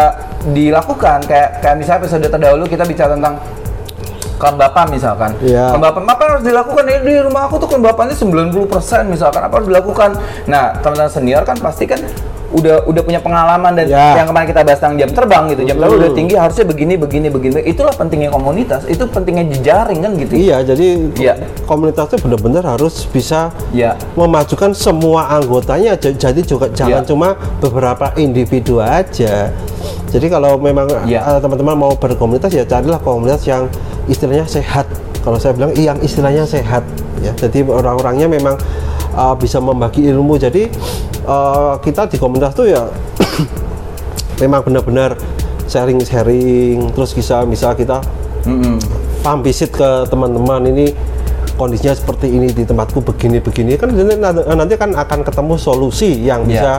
dilakukan? 0.55 1.27
Kayak 1.27 1.59
kayak 1.59 1.75
misalnya 1.75 1.99
episode 2.07 2.27
terdahulu 2.31 2.63
kita 2.63 2.87
bicara 2.87 3.11
tentang 3.19 3.39
kelembapan 4.35 4.85
misalkan. 4.91 5.31
Iya. 5.39 5.71
kelembapan 5.71 6.01
apa 6.11 6.21
yang 6.21 6.31
harus 6.35 6.45
dilakukan? 6.47 6.83
Ya 6.91 6.97
di 7.03 7.15
rumah 7.23 7.41
aku 7.47 7.55
tuh 7.59 7.69
kelembapannya 7.71 8.15
90% 8.15 9.07
misalkan 9.07 9.41
apa 9.47 9.53
harus 9.59 9.67
dilakukan? 9.67 10.09
Nah 10.47 10.75
teman-teman 10.79 11.11
senior 11.11 11.43
kan 11.47 11.55
pasti 11.59 11.87
kan 11.87 11.99
udah 12.55 12.88
udah 12.88 13.01
punya 13.03 13.19
pengalaman 13.19 13.75
dan 13.75 13.85
Ya. 13.85 14.15
yang 14.17 14.27
kemarin 14.31 14.47
kita 14.47 14.62
bahas 14.63 14.79
tentang 14.79 14.97
jam 14.97 15.09
terbang 15.12 15.43
gitu 15.51 15.62
jam 15.67 15.75
terbang 15.75 16.00
udah 16.00 16.12
tinggi 16.15 16.33
harusnya 16.33 16.65
begini 16.65 16.93
begini 16.95 17.27
begini 17.27 17.59
itulah 17.63 17.91
pentingnya 17.91 18.31
komunitas 18.31 18.88
itu 18.88 19.03
pentingnya 19.05 19.45
jejaring 19.51 20.00
kan 20.01 20.12
gitu 20.15 20.33
iya 20.33 20.63
jadi 20.63 20.88
Iya. 21.19 21.33
komunitas 21.67 22.07
itu 22.09 22.17
benar-benar 22.24 22.63
harus 22.65 23.03
bisa 23.05 23.51
ya 23.75 23.93
memajukan 24.15 24.71
semua 24.71 25.27
anggotanya 25.29 25.93
jadi 26.00 26.41
juga 26.41 26.71
jangan 26.71 27.03
Ya. 27.03 27.07
cuma 27.07 27.35
beberapa 27.59 28.15
individu 28.15 28.79
aja 28.79 29.51
jadi 30.09 30.25
kalau 30.31 30.55
memang 30.55 30.88
Ya. 31.03 31.21
eh, 31.27 31.39
teman-teman 31.43 31.75
mau 31.75 31.91
berkomunitas 31.93 32.55
ya 32.55 32.63
carilah 32.63 32.97
komunitas 32.97 33.43
yang 33.43 33.67
istilahnya 34.07 34.47
sehat 34.47 34.88
kalau 35.21 35.35
saya 35.35 35.51
bilang 35.51 35.75
yang 35.75 35.97
istilahnya 36.00 36.47
sehat 36.47 36.85
ya 37.19 37.33
jadi 37.35 37.65
orang-orangnya 37.65 38.29
memang 38.29 38.55
eh, 39.15 39.36
bisa 39.39 39.57
membagi 39.57 40.03
ilmu 40.05 40.36
jadi 40.36 40.67
eh, 41.24 41.74
kita 41.79 42.12
di 42.12 42.17
komunitas 42.19 42.51
tuh 42.53 42.67
ya 42.67 42.84
memang 44.43 44.62
benar-benar 44.62 45.15
sharing-sharing 45.65 46.93
terus 46.93 47.12
bisa 47.12 47.41
bisa 47.43 47.74
kita 47.74 48.03
Mm-mm. 48.45 48.77
paham 49.25 49.41
visit 49.41 49.74
ke 49.74 50.05
teman-teman 50.05 50.69
ini 50.69 50.93
kondisinya 51.55 51.95
seperti 51.95 52.29
ini 52.29 52.51
di 52.51 52.67
tempatku 52.67 53.00
begini 53.01 53.39
begini 53.39 53.79
kan 53.79 53.89
nanti, 53.89 54.43
nanti 54.43 54.75
kan 54.75 54.91
akan 54.91 55.19
ketemu 55.24 55.55
solusi 55.55 56.19
yang 56.22 56.43
Iya. 56.45 56.51
bisa 56.51 56.72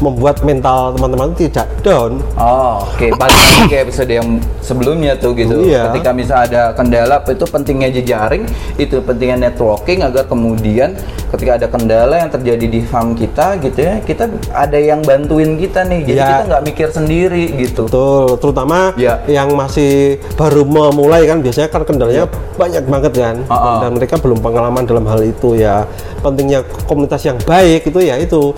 membuat 0.00 0.44
mental 0.44 0.92
teman-teman 0.94 1.32
tidak 1.34 1.66
down 1.80 2.20
Oh, 2.36 2.84
oke. 2.84 3.06
Balik 3.16 3.38
lagi 3.38 3.62
ke 3.72 3.76
episode 3.80 4.10
yang 4.12 4.38
sebelumnya 4.60 5.16
tuh 5.16 5.32
gitu. 5.32 5.66
Iya. 5.66 5.88
Ketika 5.90 6.10
misal 6.12 6.44
ada 6.44 6.76
kendala, 6.76 7.22
itu 7.24 7.46
pentingnya 7.48 7.88
jejaring, 7.90 8.44
itu 8.76 9.00
pentingnya 9.00 9.48
networking 9.48 10.04
agar 10.04 10.28
kemudian 10.28 10.92
ketika 11.32 11.56
ada 11.56 11.66
kendala 11.66 12.20
yang 12.20 12.30
terjadi 12.30 12.66
di 12.66 12.80
farm 12.84 13.16
kita 13.16 13.56
gitu 13.62 13.78
ya, 13.80 13.94
kita 14.04 14.28
ada 14.52 14.78
yang 14.78 15.00
bantuin 15.00 15.56
kita 15.56 15.86
nih. 15.88 16.00
Jadi 16.04 16.18
Iya. 16.20 16.26
kita 16.28 16.42
nggak 16.50 16.62
mikir 16.66 16.88
sendiri 16.92 17.44
gitu. 17.56 17.88
Betul, 17.88 18.36
terutama 18.36 18.92
Iya. 19.00 19.24
yang 19.26 19.48
masih 19.56 20.20
baru 20.36 20.62
memulai 20.66 21.24
kan 21.24 21.40
biasanya 21.40 21.68
kan 21.72 21.82
kendalanya 21.88 22.28
banyak 22.56 22.84
banget 22.84 23.12
kan, 23.16 23.36
Uh-uh. 23.48 23.76
dan 23.80 23.90
mereka 23.96 24.20
belum 24.20 24.38
pengalaman 24.40 24.84
dalam 24.84 25.04
hal 25.08 25.20
itu 25.24 25.56
ya. 25.56 25.88
Pentingnya 26.20 26.64
komunitas 26.84 27.22
yang 27.24 27.38
baik 27.42 27.88
itu 27.88 28.00
ya 28.02 28.20
itu 28.20 28.52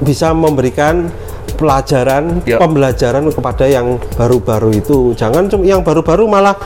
bisa 0.00 0.32
memberikan 0.32 1.08
pelajaran, 1.56 2.40
Iya. 2.48 2.56
pembelajaran 2.56 3.28
kepada 3.28 3.68
yang 3.68 4.00
baru-baru 4.16 4.80
itu. 4.80 5.12
Jangan 5.12 5.48
cuma 5.52 5.64
yang 5.68 5.84
baru-baru 5.84 6.24
malah 6.24 6.56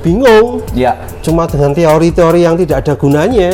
bingung, 0.00 0.64
Ya. 0.72 0.96
cuma 1.20 1.44
dengan 1.44 1.76
teori-teori 1.76 2.40
yang 2.48 2.56
tidak 2.56 2.88
ada 2.88 2.94
gunanya. 2.96 3.52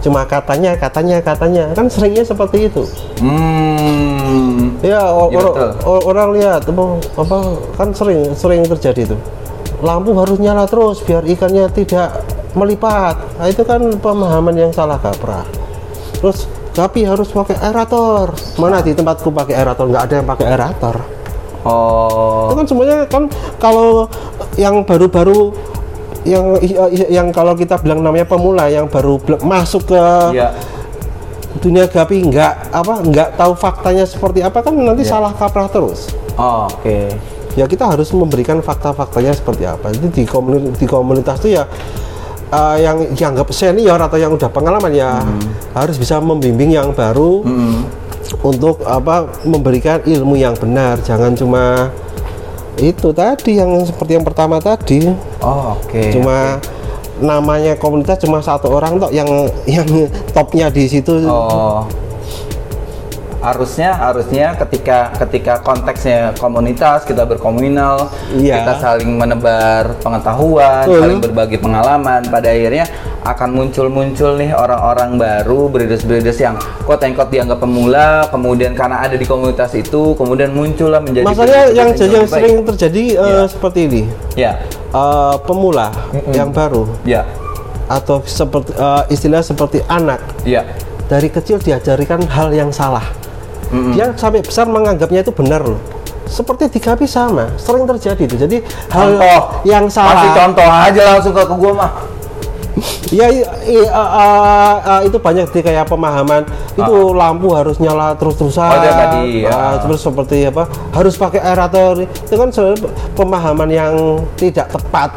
Cuma 0.00 0.24
katanya, 0.24 0.76
katanya, 0.80 1.20
katanya, 1.20 1.64
kan 1.76 1.84
seringnya 1.88 2.24
seperti 2.24 2.72
itu. 2.72 2.88
Hmm. 3.20 4.80
Ya, 4.80 5.04
or- 5.12 5.76
o- 5.84 6.04
orang 6.08 6.40
lihat 6.40 6.64
apa, 6.64 6.84
apa 7.20 7.36
kan 7.76 7.88
sering 7.92 8.32
sering 8.32 8.64
terjadi 8.64 9.12
itu. 9.12 9.16
Lampu 9.84 10.16
harus 10.16 10.40
nyala 10.40 10.64
terus 10.64 11.04
biar 11.04 11.24
ikannya 11.24 11.68
tidak 11.72 12.24
melipat. 12.56 13.16
Nah, 13.36 13.48
itu 13.48 13.60
kan 13.64 13.80
pemahaman 14.00 14.56
yang 14.56 14.72
salah 14.72 14.96
kaprah. 14.96 15.44
Terus 16.20 16.48
tapi 16.80 17.04
harus 17.04 17.28
pakai 17.28 17.60
aerator. 17.60 18.32
Mana 18.56 18.80
di 18.80 18.96
tempatku 18.96 19.28
pakai 19.28 19.52
aerator? 19.60 19.84
Nggak 19.84 20.04
ada 20.08 20.14
yang 20.16 20.26
pakai 20.28 20.46
aerator. 20.48 20.96
Oh. 21.60 22.48
Itu 22.48 22.54
kan 22.56 22.66
semuanya 22.66 22.96
kan 23.04 23.28
kalau 23.60 24.08
yang 24.56 24.80
baru-baru 24.80 25.52
yang 26.24 26.56
yang 27.12 27.28
kalau 27.32 27.52
kita 27.52 27.76
bilang 27.84 28.00
namanya 28.00 28.24
pemula 28.24 28.72
yang 28.72 28.88
baru 28.88 29.20
masuk 29.44 29.92
ke 29.92 30.02
Iya. 30.32 30.52
dunia 31.60 31.84
gapi 31.84 32.24
nggak 32.28 32.72
apa 32.72 32.94
nggak 33.04 33.28
tahu 33.36 33.52
faktanya 33.56 34.04
seperti 34.08 34.40
apa 34.40 34.64
kan 34.64 34.72
nanti 34.72 35.04
Iya. 35.04 35.12
salah 35.16 35.32
kaprah 35.36 35.68
terus. 35.68 36.08
Oh, 36.40 36.64
oke. 36.64 37.12
ya 37.58 37.66
kita 37.66 37.82
harus 37.82 38.06
memberikan 38.14 38.62
fakta-faktanya 38.62 39.34
seperti 39.34 39.66
apa 39.66 39.90
jadi 39.90 40.06
di 40.06 40.22
komunitas 40.22 40.78
di 40.78 40.86
komunitas 40.86 41.36
itu 41.42 41.58
ya 41.58 41.66
uh, 42.50 42.76
yang 42.76 43.10
dianggap 43.10 43.48
senior 43.50 43.96
atau 43.96 44.14
yang 44.14 44.30
udah 44.30 44.46
pengalaman 44.46 44.92
ya 44.92 45.22
harus 45.72 45.96
bisa 45.96 46.18
membimbing 46.18 46.70
yang 46.70 46.90
baru 46.90 47.42
Hmm. 47.42 47.82
untuk 48.40 48.80
apa 48.82 49.26
memberikan 49.42 49.98
ilmu 50.00 50.34
yang 50.34 50.54
benar 50.54 50.98
jangan 51.00 51.32
cuma 51.32 51.90
itu 52.76 53.10
tadi 53.10 53.58
yang 53.58 53.82
seperti 53.82 54.14
yang 54.14 54.24
pertama 54.24 54.56
tadi 54.56 55.10
Oh, 55.38 55.74
oke. 55.74 56.00
cuma 56.10 56.56
namanya 57.18 57.76
komunitas 57.76 58.16
cuma 58.18 58.40
satu 58.40 58.70
orang 58.70 58.96
tok 58.96 59.12
yang 59.12 59.28
yang 59.66 59.84
topnya 60.30 60.68
di 60.68 60.86
situ 60.86 61.20
Oh. 61.22 61.84
Harusnya 63.40 63.96
harusnya 63.96 64.52
ketika 64.54 65.16
ketika 65.16 65.58
konteksnya 65.60 66.36
komunitas 66.36 67.02
kita 67.02 67.24
berkomunal, 67.24 68.12
Iya. 68.30 68.60
kita 68.60 68.72
saling 68.78 69.16
menebar 69.16 69.96
pengetahuan, 69.98 70.84
Betul. 70.84 71.00
saling 71.00 71.20
berbagi 71.20 71.56
pengalaman, 71.56 72.20
pada 72.28 72.52
akhirnya 72.52 72.84
akan 73.20 73.48
muncul-muncul 73.50 74.36
nih 74.36 74.52
orang-orang 74.52 75.16
baru, 75.16 75.68
breeders-breeders 75.68 76.36
yang 76.36 76.56
quote 76.84 77.00
unquote 77.00 77.28
dianggap 77.30 77.58
pemula, 77.58 78.28
kemudian 78.28 78.72
karena 78.72 79.00
ada 79.00 79.16
di 79.16 79.24
komunitas 79.24 79.72
itu, 79.72 80.12
kemudian 80.14 80.52
muncullah 80.52 81.00
menjadi 81.00 81.24
masalahnya 81.24 81.64
yang 81.70 81.72
yang 81.72 81.88
yang 81.92 81.96
lebih 81.96 82.20
baik. 82.20 82.32
sering 82.32 82.56
terjadi 82.66 83.04
eh, 83.16 83.24
Iya. 83.26 83.42
seperti 83.48 83.80
ini 83.84 84.02
ya, 84.36 84.52
Eh, 84.90 85.36
pemula 85.46 85.86
yang 86.28 86.50
baru 86.50 86.82
ya, 87.04 87.22
atau 87.86 88.20
seperti 88.20 88.74
eh, 88.74 89.02
istilah 89.08 89.40
seperti 89.40 89.80
anak 89.86 90.18
ya, 90.42 90.66
dari 91.06 91.28
kecil 91.28 91.56
diajarikan 91.56 92.20
hal 92.26 92.50
yang 92.50 92.68
salah 92.68 93.06
Mm-mm. 93.70 93.92
dia 93.94 94.10
sampai 94.14 94.42
besar 94.42 94.66
menganggapnya 94.66 95.22
itu 95.22 95.30
benar 95.30 95.62
loh 95.62 95.80
seperti 96.26 96.70
di 96.70 96.78
sama 97.06 97.50
sering 97.54 97.86
terjadi 97.86 98.22
itu 98.22 98.36
jadi 98.38 98.56
hal 98.88 99.18
Contoh. 99.18 99.40
yang 99.64 99.84
salah 99.86 100.30
contoh 100.30 100.62
aja 100.62 101.02
langsung 101.10 101.34
ke, 101.34 101.42
ke 101.42 101.54
gua 101.54 101.72
mah. 101.74 101.92
ya 103.10 103.26
i- 103.26 103.42
i- 103.66 103.82
eh, 103.82 104.10
eh, 104.14 104.74
eh, 104.78 105.00
itu 105.10 105.18
banyak 105.18 105.50
di 105.50 105.60
kayak 105.60 105.90
pemahaman 105.90 106.46
itu 106.72 106.94
lampu 107.12 107.50
harus 107.50 107.76
nyala 107.76 108.14
terus-terusan 108.14 108.62
Ah. 108.62 108.78
Oh, 108.78 108.94
tadi, 108.94 109.42
ya. 109.42 109.50
Ah, 109.50 109.74
terus 109.82 110.00
seperti 110.00 110.46
apa 110.46 110.64
harus 110.94 111.18
pakai 111.18 111.42
aerator 111.42 111.98
itu 112.06 112.30
kan 112.30 112.48
pemahaman 113.18 113.68
yang 113.68 113.94
tidak 114.38 114.70
tepat 114.70 115.10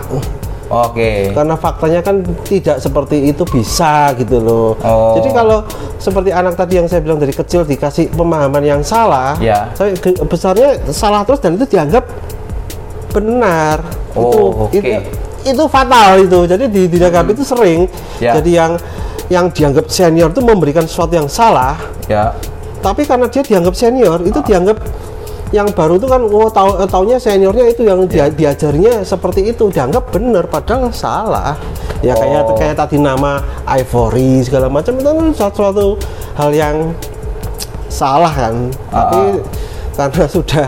Oke. 0.73 1.29
karena 1.31 1.53
faktanya 1.53 2.01
kan 2.01 2.15
tidak 2.41 2.77
seperti 2.77 3.29
itu 3.29 3.45
bisa 3.45 4.09
gitu 4.15 4.37
loh. 4.37 4.69
Oh. 4.81 5.13
Jadi 5.15 5.29
kalau 5.29 5.61
seperti 5.97 6.29
anak 6.29 6.53
tadi 6.53 6.81
yang 6.81 6.87
saya 6.87 6.99
bilang 6.99 7.17
dari 7.17 7.31
kecil 7.31 7.61
dikasih 7.61 8.09
pemahaman 8.09 8.59
yang 8.59 8.81
salah, 8.81 9.37
Ya. 9.37 9.69
saya 9.73 9.93
ke- 9.93 10.17
besarnya 10.23 10.81
salah 10.89 11.21
terus 11.21 11.39
dan 11.39 11.53
itu 11.53 11.69
dianggap 11.69 12.03
benar. 13.09 13.77
Oh, 14.17 14.29
itu, 14.29 14.41
oke. 14.67 14.77
itu 14.77 14.89
itu 15.43 15.63
fatal 15.67 16.09
itu. 16.17 16.39
Jadi 16.47 16.65
di 16.67 16.81
di 16.87 16.97
Dagap 16.97 17.29
itu 17.29 17.43
sering 17.43 17.85
Ya. 18.17 18.37
jadi 18.39 18.51
yang 18.63 18.71
yang 19.27 19.45
dianggap 19.49 19.87
senior 19.87 20.29
itu 20.29 20.41
memberikan 20.41 20.83
sesuatu 20.83 21.15
yang 21.15 21.27
salah, 21.27 21.79
Ya. 22.05 22.35
tapi 22.79 23.07
karena 23.07 23.25
dia 23.27 23.41
dianggap 23.41 23.73
senior 23.73 24.19
itu 24.21 24.39
dianggap 24.43 24.77
yang 25.53 25.69
baru 25.69 25.95
itu 25.95 26.09
kan 26.09 26.17
oh 26.19 26.49
tahu 26.49 26.81
eh, 26.81 26.89
taunya 26.89 27.17
seniornya 27.17 27.65
itu 27.69 27.85
yang 27.85 28.09
dia, 28.09 28.25
Iya. 28.25 28.33
diajarinya 28.33 29.05
seperti 29.05 29.53
itu 29.53 29.69
dianggap 29.69 30.09
benar 30.09 30.49
padahal 30.49 30.89
salah 30.89 31.53
ya 32.01 32.17
kayak 32.17 32.41
Oh. 32.43 32.57
kayak 32.57 32.75
tadi 32.75 32.97
nama 32.97 33.37
ivory 33.69 34.41
segala 34.41 34.65
macam 34.67 34.97
itu 34.97 35.05
kan 35.05 35.27
suatu 35.31 35.95
hal 36.33 36.49
yang 36.51 36.89
salah 37.85 38.33
kan 38.33 38.55
tapi 38.89 39.19
Ah. 39.21 39.37
karena 39.93 40.25
sudah 40.25 40.65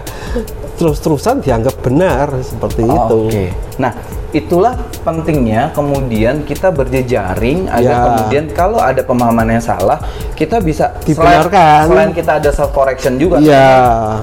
terus-terusan 0.76 1.42
dianggap 1.42 1.76
benar 1.82 2.30
seperti 2.40 2.86
itu 2.86 3.20
Oke. 3.26 3.46
Nah, 3.76 3.92
itulah 4.32 4.76
pentingnya 5.02 5.72
kemudian 5.72 6.44
kita 6.44 6.70
berjejaring 6.70 7.66
agar 7.68 7.82
Ya. 7.92 8.04
kemudian 8.06 8.46
kalau 8.52 8.80
ada 8.80 9.00
pemahaman 9.00 9.50
yang 9.50 9.64
salah, 9.64 10.00
kita 10.32 10.60
bisa 10.60 10.96
Dibenarkan. 11.04 11.88
Selain, 11.88 12.12
selain 12.12 12.12
kita 12.12 12.32
ada 12.40 12.50
self 12.52 12.72
correction 12.72 13.16
juga. 13.16 13.40
iya 13.40 14.20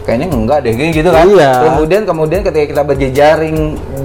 Kayaknya 0.00 0.26
enggak 0.32 0.58
deh 0.64 0.72
gitu 0.90 1.08
kan. 1.08 1.24
Iya. 1.28 1.52
Kemudian 1.70 2.02
kemudian 2.04 2.40
ketika 2.40 2.66
kita 2.66 2.82
berjejaring 2.82 3.56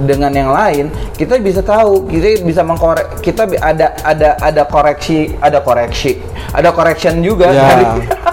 dengan 0.04 0.30
yang 0.30 0.50
lain, 0.52 0.86
kita 1.16 1.40
bisa 1.40 1.60
tahu, 1.60 2.04
kita 2.06 2.44
bisa 2.44 2.60
mengkorek 2.60 3.20
kita 3.20 3.48
ada 3.58 3.96
ada 4.04 4.36
ada 4.38 4.62
koreksi, 4.64 5.32
ada 5.40 5.58
koreksi. 5.60 6.20
Ada 6.52 6.70
correction 6.70 7.20
juga 7.20 7.48
Ya. 7.50 7.64
dari 7.64 7.84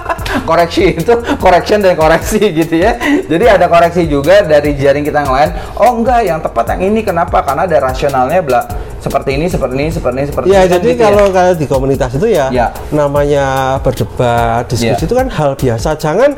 koreksi 0.50 0.98
itu 0.98 1.14
correction 1.40 1.80
dan 1.80 1.96
koreksi 1.96 2.40
gitu 2.52 2.76
ya. 2.78 3.00
Jadi 3.26 3.46
ada 3.48 3.66
koreksi 3.68 4.06
juga 4.06 4.44
dari 4.44 4.76
jaring 4.76 5.04
kita 5.04 5.24
yang 5.24 5.34
lain. 5.34 5.50
Oh 5.80 5.98
enggak, 5.98 6.22
yang 6.26 6.40
tepat 6.40 6.76
yang 6.76 6.94
ini 6.94 7.02
kenapa? 7.02 7.42
Karena 7.42 7.64
ada 7.64 7.78
rasionalnya 7.80 8.44
bla 8.44 8.62
seperti 9.00 9.36
ini, 9.36 9.46
seperti 9.52 9.74
ini, 9.76 9.88
seperti 9.92 10.16
ini, 10.16 10.28
seperti 10.32 10.48
Ya 10.48 10.62
ini. 10.64 10.72
jadi 10.72 10.90
gitu 10.96 11.00
ya. 11.00 11.06
kalau 11.12 11.26
kalau 11.30 11.54
di 11.56 11.66
komunitas 11.68 12.12
itu 12.16 12.28
ya, 12.32 12.48
Ya. 12.50 12.72
namanya 12.90 13.46
berdebat, 13.84 14.64
diskusi 14.72 14.96
Ya. 14.96 15.08
itu 15.08 15.12
kan 15.12 15.28
hal 15.28 15.60
biasa. 15.60 16.00
Jangan 16.00 16.32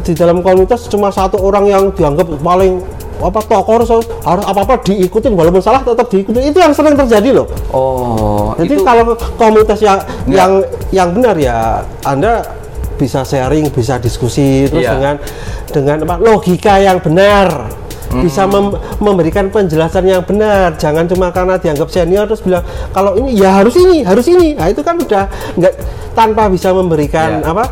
di 0.00 0.12
dalam 0.12 0.40
komunitas 0.40 0.86
cuma 0.86 1.08
satu 1.08 1.38
orang 1.38 1.64
yang 1.66 1.82
dianggap 1.92 2.28
paling 2.38 2.80
apa 3.18 3.42
tokoh 3.42 3.82
harus 3.82 3.90
harus 4.22 4.44
apa 4.46 4.60
apa 4.62 4.74
diikutin 4.78 5.34
walaupun 5.34 5.58
salah 5.58 5.82
tetap 5.82 6.06
diikutin 6.06 6.54
itu 6.54 6.58
yang 6.58 6.70
sering 6.70 6.94
terjadi 6.94 7.34
loh. 7.34 7.46
Oh, 7.74 8.54
Jadi 8.54 8.78
itu 8.78 8.82
kalau 8.82 9.10
komunitas 9.34 9.82
yang 9.82 9.98
Ya. 10.24 10.46
yang 10.46 10.52
yang 10.94 11.08
benar 11.10 11.34
ya 11.34 11.82
Anda 12.02 12.46
bisa 12.94 13.22
sharing, 13.22 13.70
bisa 13.70 13.98
diskusi 13.98 14.66
terus 14.66 14.86
Iya. 14.86 14.92
dengan 14.94 15.14
dengan 15.68 15.96
apa 16.06 16.14
logika 16.18 16.78
yang 16.78 16.98
benar. 16.98 17.74
Bisa 18.08 18.48
mem- 18.48 18.72
memberikan 18.98 19.52
penjelasan 19.52 20.00
yang 20.02 20.24
benar, 20.24 20.72
jangan 20.80 21.04
cuma 21.04 21.28
karena 21.28 21.60
dianggap 21.60 21.92
senior 21.92 22.24
terus 22.24 22.40
bilang 22.40 22.64
kalau 22.88 23.12
ini 23.14 23.36
ya 23.36 23.52
harus 23.52 23.76
ini, 23.76 24.00
harus 24.00 24.24
ini. 24.24 24.56
Nah, 24.56 24.64
itu 24.64 24.80
kan 24.80 24.96
udah 24.96 25.28
nggak 25.60 25.74
tanpa 26.16 26.48
bisa 26.48 26.72
memberikan 26.72 27.42
Iya. 27.42 27.52
apa 27.52 27.64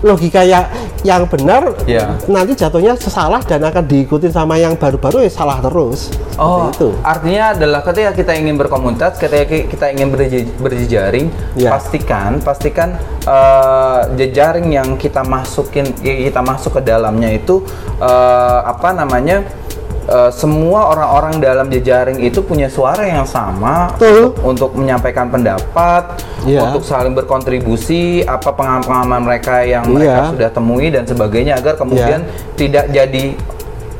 logika 0.00 0.40
ya, 0.40 0.64
yang 1.00 1.24
benar 1.24 1.76
Iya. 1.84 2.16
nanti 2.24 2.52
jatuhnya 2.52 2.96
salah 2.96 3.40
dan 3.40 3.60
akan 3.60 3.84
diikutin 3.84 4.28
sama 4.28 4.56
yang 4.56 4.72
baru-baru 4.74 5.24
ya 5.24 5.30
salah 5.30 5.60
terus. 5.60 6.08
Oh, 6.36 6.72
itu. 6.72 6.96
artinya 7.04 7.52
adalah 7.52 7.84
ketika 7.84 8.16
kita 8.16 8.32
ingin 8.32 8.56
berkomunitas, 8.56 9.16
ketika 9.16 9.44
ki- 9.44 9.68
kita 9.68 9.92
ingin 9.92 10.08
berje- 10.08 10.48
berjejaring, 10.56 11.28
Ya. 11.54 11.76
pastikan, 11.76 12.40
pastikan 12.40 12.96
eh, 13.20 14.00
jejaring 14.16 14.72
yang 14.72 14.96
kita 14.96 15.20
masukin, 15.20 15.84
kita 15.94 16.40
masuk 16.40 16.80
ke 16.80 16.82
dalamnya 16.82 17.28
itu 17.30 17.60
eh, 18.00 18.60
apa 18.64 18.92
namanya? 18.92 19.44
Eh, 20.10 20.30
semua 20.34 20.90
orang-orang 20.90 21.38
dalam 21.38 21.70
jejaring 21.70 22.18
itu 22.18 22.42
punya 22.42 22.66
suara 22.66 23.06
yang 23.06 23.22
sama 23.22 23.94
Betul. 23.94 24.10
untuk, 24.10 24.32
untuk 24.42 24.70
menyampaikan 24.74 25.30
pendapat, 25.30 26.18
Iya. 26.42 26.66
untuk 26.66 26.82
saling 26.82 27.14
berkontribusi 27.14 28.26
apa 28.26 28.50
pengalaman 28.50 29.22
mereka 29.22 29.62
yang 29.62 29.86
mereka 29.86 30.26
Iya. 30.26 30.30
sudah 30.34 30.48
temui 30.50 30.90
dan 30.90 31.06
sebagainya 31.06 31.62
agar 31.62 31.78
kemudian 31.78 32.26
tidak 32.58 32.90
jadi 32.90 33.24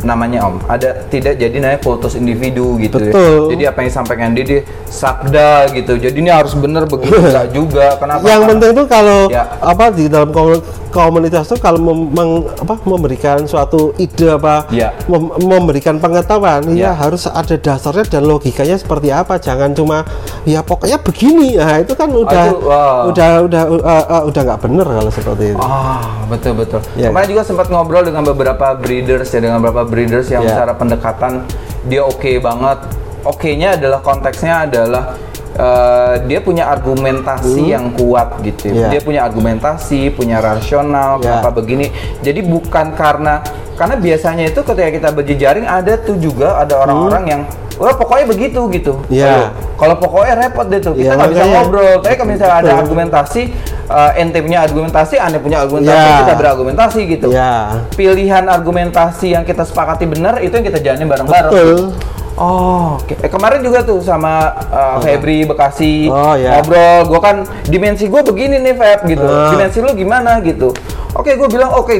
namanya 0.03 0.47
Om, 0.47 0.57
ada 0.67 0.89
tidak 1.07 1.37
jadi 1.37 1.57
namanya 1.57 1.81
kultus 1.81 2.15
individu 2.15 2.77
gitu 2.77 2.97
ya. 2.99 3.11
Betul. 3.11 3.41
Jadi 3.53 3.63
apa 3.65 3.77
yang 3.79 3.89
disampaikan 3.89 4.31
Didi 4.31 4.57
sabda 4.87 5.51
gitu. 5.71 5.93
Jadi 5.97 6.17
ini 6.17 6.29
harus 6.29 6.53
benar 6.53 6.85
begitu 6.85 7.17
enggak 7.17 7.47
juga. 7.51 7.87
Kenapa? 7.97 8.23
yang 8.23 8.43
Karena- 8.43 8.49
penting 8.51 8.71
itu 8.71 8.85
kalau 8.87 9.21
Ya. 9.27 9.45
apa 9.59 9.85
di 9.89 10.05
dalam 10.07 10.31
komu- 10.31 10.63
komunitas 10.91 11.47
itu 11.47 11.57
kalau 11.57 11.79
mem- 11.79 12.11
apa, 12.53 12.75
memberikan 12.83 13.45
suatu 13.45 13.95
ide 13.97 14.27
apa 14.29 14.67
Ya. 14.69 14.91
mem- 15.07 15.39
memberikan 15.39 15.97
pengetahuan 15.97 16.67
Ya. 16.71 16.91
ya 16.91 16.99
harus 16.99 17.25
ada 17.25 17.55
dasarnya 17.55 18.05
dan 18.09 18.27
logikanya 18.27 18.75
seperti 18.75 19.09
apa 19.09 19.39
jangan 19.39 19.71
cuma 19.71 20.03
ya 20.43 20.61
pokoknya 20.61 20.99
begini 20.99 21.55
nah 21.55 21.79
itu 21.79 21.95
kan 21.95 22.11
udah 22.11 22.45
itu, 22.45 22.59
wah. 22.61 23.07
udah 23.07 23.31
udah 23.41 23.63
uh, 23.71 24.05
uh, 24.11 24.23
udah 24.27 24.43
nggak 24.43 24.61
bener 24.61 24.87
kalau 24.89 25.11
seperti 25.11 25.45
itu 25.49 25.63
Ah, 25.63 26.03
betul 26.27 26.53
betul. 26.55 26.81
Ya. 26.95 27.09
Kemarin 27.09 27.29
juga 27.31 27.43
sempat 27.45 27.67
ngobrol 27.69 28.03
dengan 28.03 28.23
beberapa 28.25 28.75
breeders 28.75 29.31
ya, 29.31 29.39
dengan 29.39 29.61
beberapa 29.61 29.87
breeders 29.91 30.31
yang 30.31 30.47
Ya. 30.47 30.55
secara 30.55 30.73
pendekatan 30.79 31.43
dia 31.91 32.07
oke 32.07 32.39
banget. 32.39 32.79
Oke-nya 33.21 33.77
adalah 33.77 34.01
konteksnya 34.01 34.65
adalah 34.65 35.13
eh, 35.53 36.15
dia 36.27 36.41
punya 36.41 36.69
argumentasi 36.69 37.63
yang 37.69 37.91
kuat 37.93 38.39
gitu. 38.41 38.71
Ya. 38.71 38.89
Dia 38.89 39.01
punya 39.01 39.21
argumentasi, 39.25 40.11
punya 40.11 40.39
rasional, 40.39 41.19
Ya. 41.19 41.39
kenapa 41.41 41.51
begini. 41.53 41.91
Jadi 42.21 42.41
bukan 42.43 42.95
karena 42.95 43.43
karena 43.75 43.97
biasanya 43.97 44.45
itu 44.45 44.61
ketika 44.61 44.91
kita 44.93 45.09
berjejaring 45.09 45.65
ada 45.65 45.97
tuh 45.97 46.17
juga 46.17 46.61
ada 46.61 46.77
orang-orang 46.79 47.25
yang 47.27 47.43
Wah 47.81 47.97
pokoknya 47.97 48.29
begitu 48.29 48.61
gitu. 48.77 49.01
Ya. 49.09 49.49
Aduh, 49.49 49.49
Kalau 49.81 49.97
pokoknya 49.97 50.37
repot 50.37 50.69
deh 50.69 50.85
tuh. 50.85 50.93
Kita 50.93 51.01
Ya, 51.01 51.17
nggak 51.17 51.33
bisa 51.33 51.41
makanya. 51.41 51.57
ngobrol. 51.65 51.95
Tapi 52.05 52.13
kalau 52.13 52.29
misalnya 52.29 52.57
ada 52.61 52.73
argumentasi, 52.77 53.43
eh, 53.89 54.21
ente 54.21 54.39
punya 54.45 54.59
argumentasi, 54.61 55.15
anda 55.17 55.39
punya 55.41 55.65
argumentasi, 55.65 55.97
Ya. 56.13 56.21
kita 56.21 56.35
berargumentasi 56.37 57.01
gitu. 57.09 57.33
ya 57.33 57.81
Pilihan 57.97 58.53
argumentasi 58.53 59.33
yang 59.33 59.49
kita 59.49 59.65
sepakati 59.65 60.05
benar 60.05 60.45
itu 60.45 60.53
yang 60.53 60.67
kita 60.69 60.77
jalanin 60.79 61.09
bareng-bareng. 61.09 61.49
betul 61.49 61.97
Oh, 62.41 62.97
oke. 62.97 63.15
Eh, 63.15 63.29
kemarin 63.29 63.61
juga 63.61 63.85
tuh 63.85 64.01
sama 64.01 64.49
uh, 64.67 64.97
Febri 64.99 65.45
Bekasi 65.45 66.09
Oh, 66.09 66.33
ya. 66.33 66.57
ngobrol. 66.57 67.05
Gue 67.07 67.21
kan 67.21 67.37
dimensi 67.69 68.09
gue 68.09 68.21
begini 68.21 68.57
nih 68.59 68.73
Feb 68.73 69.01
gitu. 69.07 69.23
Ah. 69.23 69.53
Dimensi 69.53 69.79
lu 69.79 69.93
gimana 69.93 70.41
gitu. 70.41 70.73
Oke, 71.11 71.35
gue 71.35 71.45
bilang 71.47 71.75
oke, 71.75 71.93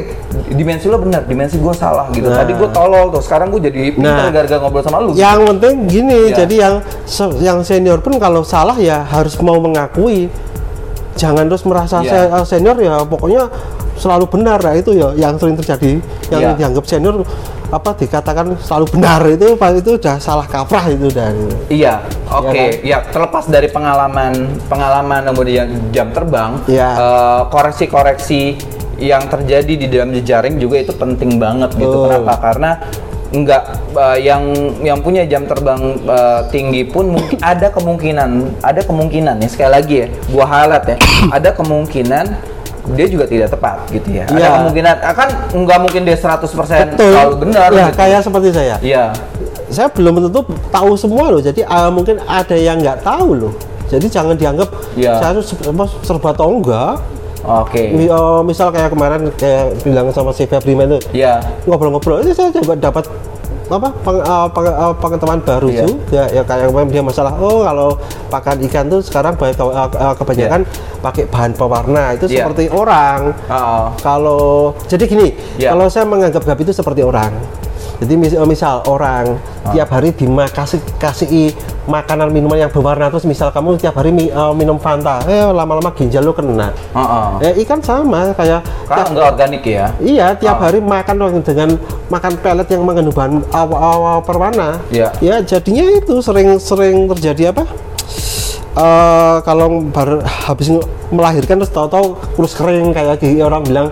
dimensi 0.49 0.87
lu 0.87 0.97
benar, 0.97 1.27
dimensi 1.27 1.59
gue 1.59 1.75
salah 1.75 2.09
gitu. 2.09 2.25
Nah. 2.25 2.41
Tadi 2.41 2.55
gue 2.55 2.69
tolol 2.71 3.11
tuh, 3.11 3.21
sekarang 3.21 3.51
gue 3.51 3.61
jadi 3.61 3.93
pinter 3.93 4.07
Nah. 4.07 4.31
gara-gara 4.31 4.57
ngobrol 4.57 4.81
sama 4.81 4.99
lu. 4.99 5.13
yang 5.13 5.45
penting 5.45 5.75
gini 5.85 6.31
Ya. 6.31 6.37
jadi 6.41 6.55
yang 6.57 6.75
yang 7.37 7.59
senior 7.61 7.99
pun 7.99 8.17
kalau 8.17 8.41
salah 8.41 8.79
ya 8.79 9.03
harus 9.05 9.35
mau 9.39 9.59
mengakui 9.59 10.31
jangan 11.15 11.45
terus 11.45 11.67
merasa 11.67 12.01
Ya. 12.01 12.09
se- 12.09 12.31
uh, 12.33 12.47
senior 12.47 12.79
ya 12.79 13.03
pokoknya 13.03 13.51
selalu 13.95 14.25
benar 14.31 14.57
nah 14.57 14.73
itu 14.73 14.95
ya 14.95 15.13
yang 15.13 15.37
sering 15.37 15.53
terjadi 15.55 16.01
yang 16.31 16.41
Ya. 16.41 16.51
dianggap 16.57 16.87
senior 16.87 17.21
apa 17.71 17.95
dikatakan 17.95 18.59
selalu 18.59 18.99
benar 18.99 19.23
itu 19.31 19.55
itu 19.55 19.91
udah 19.95 20.19
salah 20.19 20.43
kaprah 20.51 20.91
itu 20.91 21.07
dan 21.15 21.39
Iya, 21.71 22.03
oke. 22.27 22.51
kan? 22.51 22.83
Ya, 22.83 22.99
terlepas 23.07 23.47
dari 23.47 23.71
pengalaman 23.71 24.59
pengalaman 24.67 25.23
kemudian 25.31 25.71
jam 25.95 26.11
terbang, 26.11 26.59
Iya. 26.67 26.89
eh, 26.99 27.43
koreksi-koreksi 27.47 28.59
yang 28.99 29.31
terjadi 29.31 29.73
di 29.81 29.87
dalam 29.87 30.11
jejaring 30.11 30.59
juga 30.59 30.83
itu 30.83 30.93
penting 30.93 31.39
banget 31.39 31.71
gitu. 31.79 32.05
Betul. 32.05 32.05
Kenapa? 32.11 32.35
Karena 32.43 32.71
enggak 33.31 33.63
eh, 33.95 34.19
yang 34.27 34.43
yang 34.83 34.99
punya 34.99 35.23
jam 35.31 35.47
terbang 35.47 35.79
eh, 36.03 36.41
tinggi 36.51 36.83
pun 36.91 37.15
mungkin 37.15 37.39
ada 37.39 37.71
kemungkinan, 37.71 38.31
ada 38.67 38.83
kemungkinan 38.83 39.39
ya 39.39 39.49
sekali 39.49 39.71
lagi 39.71 39.95
ya, 40.03 40.09
gua 40.35 40.43
highlight 40.45 40.87
ya, 40.91 40.97
ada 41.39 41.55
kemungkinan 41.55 42.27
dia 42.93 43.07
juga 43.07 43.25
tidak 43.25 43.49
tepat 43.49 43.77
gitu 43.89 44.09
ya. 44.11 44.25
Ada 44.25 44.37
Iya. 44.37 44.49
kemungkinan 44.57 44.97
akan 45.05 45.29
nggak 45.57 45.79
mungkin 45.81 46.01
dia 46.03 46.17
100% 46.17 46.87
betul 46.91 47.13
selalu 47.13 47.35
benar 47.39 47.69
ya 47.71 47.87
gitu. 47.87 47.97
kayak 47.97 48.21
seperti 48.21 48.49
saya 48.51 48.77
Iya. 48.81 49.05
saya 49.67 49.89
belum 49.89 50.27
tentu 50.27 50.41
tahu 50.69 50.91
semua 50.95 51.29
loh 51.29 51.39
jadi 51.39 51.63
uh, 51.65 51.89
mungkin 51.89 52.19
ada 52.23 52.55
yang 52.55 52.79
nggak 52.79 53.01
tahu 53.01 53.29
loh 53.37 53.53
jadi 53.87 54.07
jangan 54.07 54.35
dianggap 54.35 54.69
Iya. 54.95 55.13
saya 55.17 55.31
apa, 55.39 55.85
serba 56.01 56.31
tahu 56.31 56.61
enggak 56.61 56.99
Oke. 57.41 57.89
Mi- 57.89 58.05
uh, 58.05 58.45
misal 58.45 58.69
kayak 58.69 58.93
kemarin 58.93 59.33
kayak 59.33 59.81
bilang 59.81 60.13
sama 60.13 60.29
si 60.31 60.45
Febri 60.45 60.77
itu 60.77 60.99
Iya. 61.15 61.41
ngobrol-ngobrol 61.65 62.21
ini 62.21 62.33
saya 62.33 62.53
coba 62.53 62.77
dapat 62.77 63.09
apa 63.71 63.89
peng- 63.97 64.19
uh, 64.21 64.49
peng- 64.51 64.77
uh, 64.77 64.95
pengetahuan 64.95 65.39
baru 65.39 65.69
Iya. 65.69 65.81
tuh 65.81 65.95
ya, 66.11 66.25
ya 66.29 66.43
kayak 66.43 66.69
kemarin 66.69 66.89
dia 66.91 67.03
masalah 67.03 67.33
oh 67.33 67.63
kalau 67.63 67.95
pakan 68.27 68.59
ikan 68.67 68.85
tuh 68.87 68.99
sekarang 68.99 69.35
banyak 69.35 69.55
uh, 69.57 69.71
uh, 69.87 70.15
kebanyakan 70.15 70.67
pakai 71.01 71.25
bahan 71.25 71.53
pewarna 71.55 72.05
itu 72.13 72.27
Iya. 72.27 72.45
seperti 72.45 72.67
orang 72.69 73.31
Oh. 73.47 73.95
kalau 74.01 74.43
jadi 74.85 75.05
gini 75.05 75.29
Iya. 75.57 75.71
kalau 75.71 75.87
saya 75.87 76.03
menganggap 76.03 76.43
Gabi 76.43 76.63
itu 76.65 76.75
seperti 76.75 77.01
orang 77.01 77.31
jadi 78.01 78.15
mis- 78.17 78.35
uh, 78.35 78.49
misal 78.49 78.81
orang 78.85 79.37
Ah. 79.61 79.77
tiap 79.77 79.93
hari 79.93 80.11
dimakasih 80.11 80.81
kasih 80.97 81.53
makanan 81.85 82.33
minuman 82.33 82.57
yang 82.57 82.73
berwarna 82.73 83.13
terus 83.13 83.29
misal 83.29 83.53
kamu 83.53 83.77
tiap 83.77 83.93
hari 83.95 84.09
mi- 84.09 84.33
uh, 84.33 84.51
minum 84.51 84.81
Fanta 84.81 85.21
eh 85.25 85.45
lama-lama 85.45 85.93
ginjal 85.93 86.25
lu 86.25 86.33
kena 86.33 86.73
Heeh. 86.97 87.29
ya 87.39 87.51
ikan 87.63 87.79
sama 87.79 88.33
kayak 88.33 88.65
Karena 88.89 89.05
enggak 89.07 89.27
organik 89.31 89.63
ya. 89.63 89.87
Iya, 90.01 90.27
tiap 90.35 90.57
Ah. 90.59 90.67
hari 90.67 90.81
makan 90.81 91.15
dengan 91.41 91.77
makan 92.09 92.33
pelet 92.41 92.67
yang 92.67 92.83
mengandung 92.83 93.15
bahan 93.15 93.39
awal-awal 93.51 94.19
perwana. 94.25 94.81
Iya. 94.89 95.13
Ya, 95.21 95.39
jadinya 95.41 95.85
itu 95.95 96.19
sering-sering 96.19 97.07
terjadi 97.07 97.55
apa? 97.55 97.69
Eh 98.71 99.37
kalau 99.43 99.83
baru 99.91 100.23
habis 100.23 100.71
melahirkan 101.11 101.59
terus 101.59 101.71
tahu-tahu 101.71 102.15
kurus 102.35 102.55
kering 102.55 102.95
kayak 102.95 103.19
orang 103.43 103.67
bilang 103.67 103.87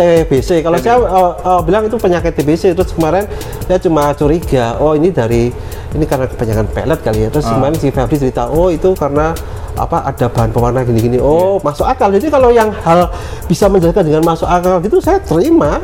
TBC. 0.00 0.64
Kalau 0.64 0.80
saya 0.80 0.96
eh, 0.96 1.32
eh, 1.38 1.60
bilang 1.60 1.84
itu 1.84 1.96
penyakit 1.96 2.32
TBC 2.32 2.72
terus 2.72 2.90
kemarin 2.90 3.28
saya 3.62 3.76
cuma 3.78 4.10
curiga, 4.12 4.80
oh 4.80 4.96
ini 4.96 5.12
dari 5.12 5.52
ini 5.90 6.04
karena 6.04 6.24
kebanyakan 6.24 6.66
pelet 6.66 7.00
kali 7.00 7.18
ya. 7.20 7.28
Terus 7.28 7.44
Ah. 7.44 7.52
kemarin 7.52 7.76
si 7.76 7.88
Febri 7.88 8.16
cerita, 8.16 8.48
oh 8.48 8.70
itu 8.70 8.94
karena 8.94 9.36
apa 9.74 10.02
ada 10.02 10.26
bahan 10.26 10.50
pewarna 10.50 10.80
gini-gini. 10.82 11.16
Oh, 11.16 11.56
Iya. 11.56 11.62
masuk 11.62 11.86
akal. 11.86 12.08
Jadi 12.10 12.26
kalau 12.28 12.48
yang 12.48 12.72
hal 12.80 13.10
bisa 13.44 13.66
menjelaskan 13.66 14.04
dengan 14.04 14.22
masuk 14.24 14.46
akal 14.46 14.80
gitu 14.80 14.96
saya 14.98 15.20
terima. 15.20 15.78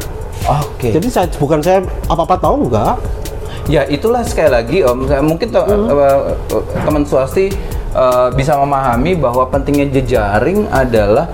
Oke. 0.47 0.91
Jadi 0.91 1.07
saya 1.07 1.27
bukan 1.33 1.59
saya 1.59 1.81
apa-apa 2.07 2.39
tahu 2.39 2.67
enggak. 2.67 2.97
Ya 3.67 3.83
itulah 3.85 4.23
sekali 4.23 4.47
lagi 4.47 4.79
Om, 4.81 5.11
Saya- 5.11 5.27
mungkin 5.27 5.51
to- 5.51 5.67
eh, 5.67 6.23
teman 6.79 7.03
swasti 7.03 7.51
eh, 7.93 8.29
bisa 8.31 8.55
memahami 8.55 9.17
bahwa 9.17 9.49
pentingnya 9.49 9.91
jejaring 9.91 10.69
adalah 10.69 11.27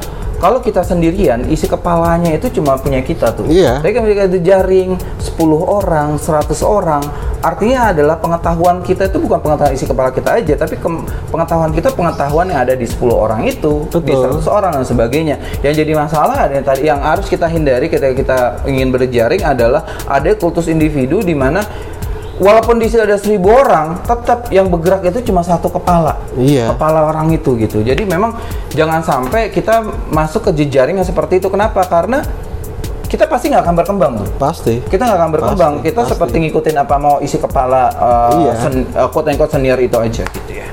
kalau 0.43 0.59
kita 0.59 0.83
sendirian 0.83 1.47
isi 1.47 1.71
kepalanya 1.71 2.35
itu 2.35 2.51
cuma 2.59 2.75
punya 2.75 2.99
kita 2.99 3.31
tuh. 3.31 3.47
Iya. 3.47 3.79
Tapi 3.79 3.95
kalau 3.95 4.11
kita 4.11 4.27
jejaring 4.27 4.99
10 4.99 5.39
orang, 5.55 6.19
100 6.19 6.67
orang, 6.67 6.99
artinya 7.39 7.95
adalah 7.95 8.19
pengetahuan 8.19 8.83
kita 8.83 9.07
itu 9.07 9.23
bukan 9.23 9.39
pengetahuan 9.39 9.79
isi 9.79 9.87
kepala 9.87 10.11
kita 10.11 10.43
aja, 10.43 10.59
tapi 10.59 10.83
pengetahuan 11.31 11.71
kita 11.71 11.95
pengetahuan 11.95 12.51
yang 12.51 12.67
ada 12.67 12.75
di 12.75 12.83
10 12.91 13.15
orang 13.15 13.47
itu, 13.47 13.87
di 14.03 14.11
Betul. 14.11 14.43
100 14.43 14.51
orang 14.51 14.71
dan 14.75 14.83
sebagainya. 14.83 15.37
Yang 15.63 15.87
jadi 15.87 15.93
masalah 15.95 16.37
ada 16.51 16.53
yang 16.59 16.67
tadi 16.67 16.83
yang 16.91 16.99
harus 16.99 17.31
kita 17.31 17.47
hindari 17.47 17.87
ketika 17.87 18.11
kita 18.11 18.39
ingin 18.67 18.91
berjaring 18.91 19.47
adalah 19.47 19.87
ada 20.11 20.35
kultus 20.35 20.67
individu 20.67 21.23
di 21.23 21.39
mana 21.39 21.63
walaupun 22.43 22.83
di 22.83 22.91
sini 22.91 23.07
ada 23.07 23.15
seribu 23.15 23.55
orang, 23.55 24.03
tetap 24.03 24.51
yang 24.51 24.67
bergerak 24.67 25.07
itu 25.09 25.31
cuma 25.31 25.47
satu 25.47 25.71
kepala. 25.71 26.19
Iya. 26.35 26.75
Kepala 26.75 27.07
orang 27.07 27.31
itu 27.31 27.55
gitu. 27.57 27.81
Jadi 27.87 28.03
memang 28.03 28.35
jangan 28.75 29.01
sampai 29.01 29.55
kita 29.55 29.87
masuk 30.11 30.51
ke 30.51 30.67
jejaring 30.67 30.99
yang 30.99 31.07
seperti 31.07 31.39
itu. 31.39 31.47
Kenapa? 31.47 31.87
Karena 31.87 32.21
kita 33.07 33.29
pasti 33.29 33.53
nggak 33.53 33.61
akan 33.69 33.77
berkembang 33.77 34.13
tuh 34.25 34.29
Pasti. 34.41 34.81
kita 34.89 35.05
nggak 35.05 35.19
akan 35.21 35.31
berkembang 35.37 35.73
Pasti, 35.77 35.85
kita 35.85 36.01
pasti. 36.01 36.11
seperti 36.17 36.37
ngikutin 36.49 36.77
apa 36.81 36.95
mau 36.97 37.21
isi 37.21 37.37
kepala 37.37 37.93
uh, 37.93 38.33
Iya. 38.41 38.53
sen, 38.57 38.75
uh, 38.97 39.09
quote 39.13 39.29
and 39.29 39.37
quote 39.37 39.53
senior 39.53 39.77
itu 39.77 40.01
aja 40.01 40.25
gitu 40.25 40.49
ya 40.57 40.65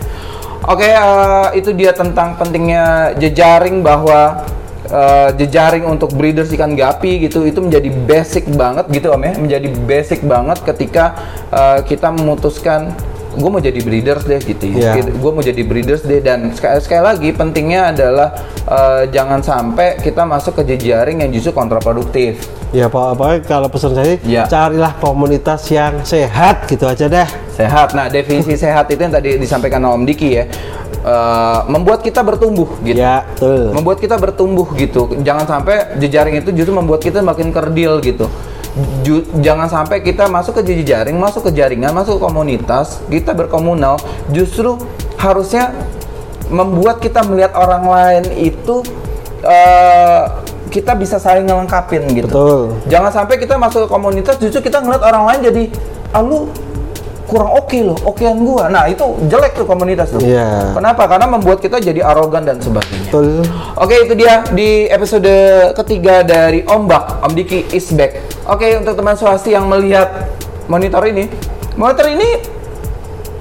oke 0.64 0.88
uh, 0.88 1.52
itu 1.52 1.76
dia 1.76 1.92
tentang 1.92 2.40
pentingnya 2.40 3.12
jejaring 3.20 3.84
bahwa 3.84 4.40
uh, 4.90 5.30
jejaring 5.34 5.86
untuk 5.86 6.14
breeders 6.14 6.52
ikan 6.54 6.74
gapi 6.74 7.26
gitu 7.26 7.46
itu 7.46 7.62
menjadi 7.62 7.90
basic 8.06 8.50
banget 8.54 8.86
gitu 8.94 9.14
om 9.14 9.22
ya. 9.22 9.34
Menjadi 9.38 9.68
basic 9.86 10.22
banget 10.26 10.62
ketika 10.66 11.16
uh, 11.50 11.80
kita 11.86 12.12
memutuskan 12.14 12.94
gue 13.32 13.46
mau 13.48 13.60
jadi 13.60 13.78
breeders 13.78 14.24
deh 14.24 14.40
gitu 14.40 14.66
ya. 14.72 14.96
Iya. 14.96 15.06
gue 15.08 15.32
mau 15.32 15.40
jadi 15.40 15.62
breeders 15.62 16.02
deh 16.02 16.18
dan 16.18 16.50
sekali, 16.50 16.80
sekali 16.80 17.04
lagi 17.04 17.30
pentingnya 17.30 17.82
adalah 17.90 18.34
eh, 18.64 19.04
jangan 19.08 19.40
sampai 19.40 19.98
kita 19.98 20.24
masuk 20.24 20.58
ke 20.58 20.68
jejaring 20.68 21.20
yang 21.20 21.30
justru 21.30 21.52
kontraproduktif 21.52 22.42
Ya 22.70 22.86
Pak, 22.86 23.18
pokoknya 23.18 23.40
kalau 23.44 23.66
pesan 23.66 23.94
saya 23.94 24.22
Ya. 24.22 24.46
carilah 24.46 24.94
komunitas 24.96 25.66
yang 25.68 26.02
sehat 26.04 26.66
gitu 26.66 26.86
aja 26.86 27.06
deh. 27.06 27.26
sehat 27.52 27.94
nah 27.94 28.06
definisi 28.08 28.54
sehat 28.62 28.86
itu 28.88 28.98
yang 29.00 29.12
tadi 29.12 29.36
disampaikan 29.36 29.82
Om 29.84 30.04
Diki 30.04 30.30
ya 30.32 30.46
eh, 31.00 31.60
membuat 31.66 32.02
kita 32.02 32.22
bertumbuh 32.22 32.70
gitu 32.80 32.98
Ya, 32.98 33.26
betul. 33.28 33.74
membuat 33.74 33.98
kita 33.98 34.16
bertumbuh 34.16 34.70
gitu. 34.74 35.18
Jangan 35.20 35.46
sampai 35.46 35.98
jejaring 35.98 36.40
itu 36.40 36.50
justru 36.52 36.72
membuat 36.72 37.00
kita 37.00 37.22
makin 37.22 37.50
kerdil 37.50 38.02
gitu. 38.02 38.26
Ju- 39.04 39.28
jangan 39.44 39.68
sampai 39.68 40.00
kita 40.00 40.30
masuk 40.32 40.62
ke 40.62 40.72
jejaring, 40.72 41.18
masuk 41.20 41.50
ke 41.50 41.52
jaringan, 41.52 41.92
masuk 41.92 42.16
ke 42.16 42.22
komunitas, 42.24 43.04
kita 43.12 43.36
berkomunal, 43.36 44.00
justru 44.32 44.80
harusnya 45.20 45.76
membuat 46.48 47.04
kita 47.04 47.22
melihat 47.28 47.54
orang 47.60 47.84
lain 47.86 48.24
itu 48.40 48.82
eh, 49.44 50.24
kita 50.70 50.94
bisa 50.96 51.18
saling 51.18 51.50
ngelengkapin 51.50 52.06
gitu. 52.14 52.30
Betul. 52.30 52.62
Jangan 52.88 53.12
sampai 53.12 53.36
kita 53.42 53.58
masuk 53.58 53.86
ke 53.86 53.90
komunitas 53.90 54.38
justru 54.38 54.62
kita 54.64 54.80
ngeliat 54.80 55.02
orang 55.02 55.24
lain 55.28 55.40
jadi 55.50 55.64
ah 56.14 56.22
lu 56.22 56.50
kurang 57.30 57.54
oke 57.54 57.78
loh, 57.86 57.98
okean 58.10 58.42
gua. 58.42 58.74
Nah, 58.74 58.90
itu 58.90 59.06
jelek 59.30 59.54
tuh 59.54 59.66
komunitas 59.70 60.10
tuh. 60.10 60.18
Iya. 60.18 60.74
Kenapa? 60.74 61.06
Karena 61.06 61.30
membuat 61.30 61.62
kita 61.62 61.78
jadi 61.78 62.02
arogan 62.02 62.42
dan 62.42 62.58
sebagainya. 62.58 63.14
Betul. 63.14 63.46
Oke, 63.78 64.10
itu 64.10 64.14
dia 64.18 64.42
di 64.50 64.90
episode 64.90 65.30
ketiga 65.78 66.26
dari 66.26 66.66
Ombak, 66.66 67.22
Om 67.22 67.32
Diki 67.38 67.70
is 67.70 67.94
back. 67.94 68.29
Oke, 68.50 68.82
untuk 68.82 68.98
teman 68.98 69.14
swasti 69.14 69.54
yang 69.54 69.70
melihat 69.70 70.26
monitor 70.66 71.06
ini, 71.06 71.30
monitor 71.78 72.10
ini 72.10 72.42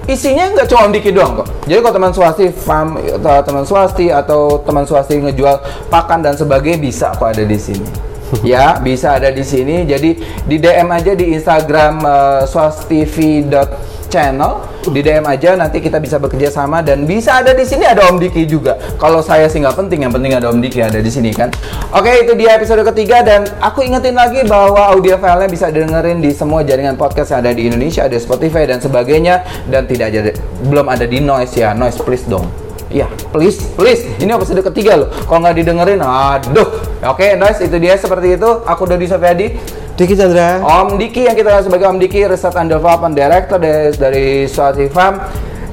isinya 0.04 0.52
nggak 0.52 0.68
cuma 0.68 0.84
Om 0.84 0.92
Diki 0.92 1.16
doang 1.16 1.40
kok. 1.40 1.48
Jadi 1.64 1.80
kalau 1.80 1.96
teman 1.96 2.12
swasti 2.12 2.52
farm, 2.52 3.00
atau 3.00 3.40
teman 3.40 3.64
swasti 3.64 4.12
atau 4.12 4.60
teman 4.68 4.84
swasti 4.84 5.16
ngejual 5.16 5.88
pakan 5.88 6.20
dan 6.20 6.36
sebagainya 6.36 6.76
bisa 6.76 7.16
kok 7.16 7.24
ada 7.24 7.40
di 7.40 7.56
sini. 7.56 7.88
ya, 8.52 8.76
bisa 8.84 9.16
ada 9.16 9.32
di 9.32 9.40
sini. 9.40 9.88
Jadi 9.88 10.20
di 10.44 10.60
DM 10.60 10.92
aja 10.92 11.16
di 11.16 11.32
Instagram 11.32 12.04
uh, 12.04 12.44
swastivi.channel, 12.44 14.52
di 14.92 15.00
DM 15.04 15.24
aja 15.24 15.54
nanti 15.54 15.78
kita 15.78 16.00
bisa 16.02 16.16
bekerja 16.16 16.48
sama 16.52 16.80
dan 16.80 17.04
bisa 17.04 17.40
ada 17.40 17.52
di 17.52 17.64
sini 17.64 17.84
ada 17.84 18.08
Om 18.08 18.18
Diki 18.20 18.44
juga. 18.48 18.76
Kalau 18.96 19.20
saya 19.20 19.46
sih 19.46 19.60
nggak 19.60 19.76
penting, 19.76 20.04
yang 20.04 20.12
penting 20.12 20.34
ada 20.34 20.48
Om 20.50 20.60
Diki 20.60 20.80
ada 20.80 20.98
di 20.98 21.10
sini 21.10 21.30
kan. 21.32 21.52
Oke, 21.92 22.24
itu 22.24 22.36
dia 22.36 22.56
episode 22.56 22.84
ketiga 22.88 23.24
dan 23.24 23.48
aku 23.60 23.84
ingetin 23.84 24.16
lagi 24.16 24.44
bahwa 24.44 24.92
audio 24.92 25.16
filenya 25.16 25.48
bisa 25.48 25.72
dengerin 25.72 26.20
di 26.20 26.30
semua 26.32 26.60
jaringan 26.66 26.96
podcast 26.96 27.32
yang 27.32 27.40
ada 27.44 27.52
di 27.56 27.68
Indonesia, 27.68 28.04
ada 28.04 28.18
Spotify 28.20 28.64
dan 28.68 28.80
sebagainya 28.80 29.44
dan 29.72 29.88
tidak 29.88 30.12
ada 30.12 30.32
belum 30.68 30.86
ada 30.88 31.04
di 31.04 31.20
Noise 31.20 31.54
ya. 31.56 31.72
Noise 31.76 32.00
please 32.04 32.26
dong. 32.28 32.44
Iya, 32.88 33.04
please, 33.36 33.60
please. 33.76 34.08
Ini 34.16 34.32
episode 34.32 34.64
ketiga 34.72 34.96
loh. 34.96 35.08
Kalau 35.28 35.44
nggak 35.44 35.60
didengerin, 35.60 36.00
aduh. 36.00 36.68
Oke, 37.04 37.36
Noise 37.36 37.68
itu 37.68 37.76
dia 37.76 38.00
seperti 38.00 38.40
itu. 38.40 38.48
Aku 38.64 38.88
Dodi 38.88 39.04
Sofiadi. 39.04 39.52
Diki 39.98 40.14
Chandra. 40.14 40.62
Om 40.62 40.94
Diki 40.94 41.26
yang 41.26 41.34
kita 41.34 41.58
sebagai 41.66 41.90
Om 41.90 41.98
Diki, 41.98 42.22
Research 42.22 42.54
and 42.54 42.70
Development 42.70 43.18
Director 43.18 43.58
dari, 43.58 44.46
dari 44.46 44.86
Farm. 44.94 45.18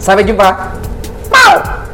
Sampai 0.02 0.26
jumpa. 0.26 0.50
Pow! 1.30 1.85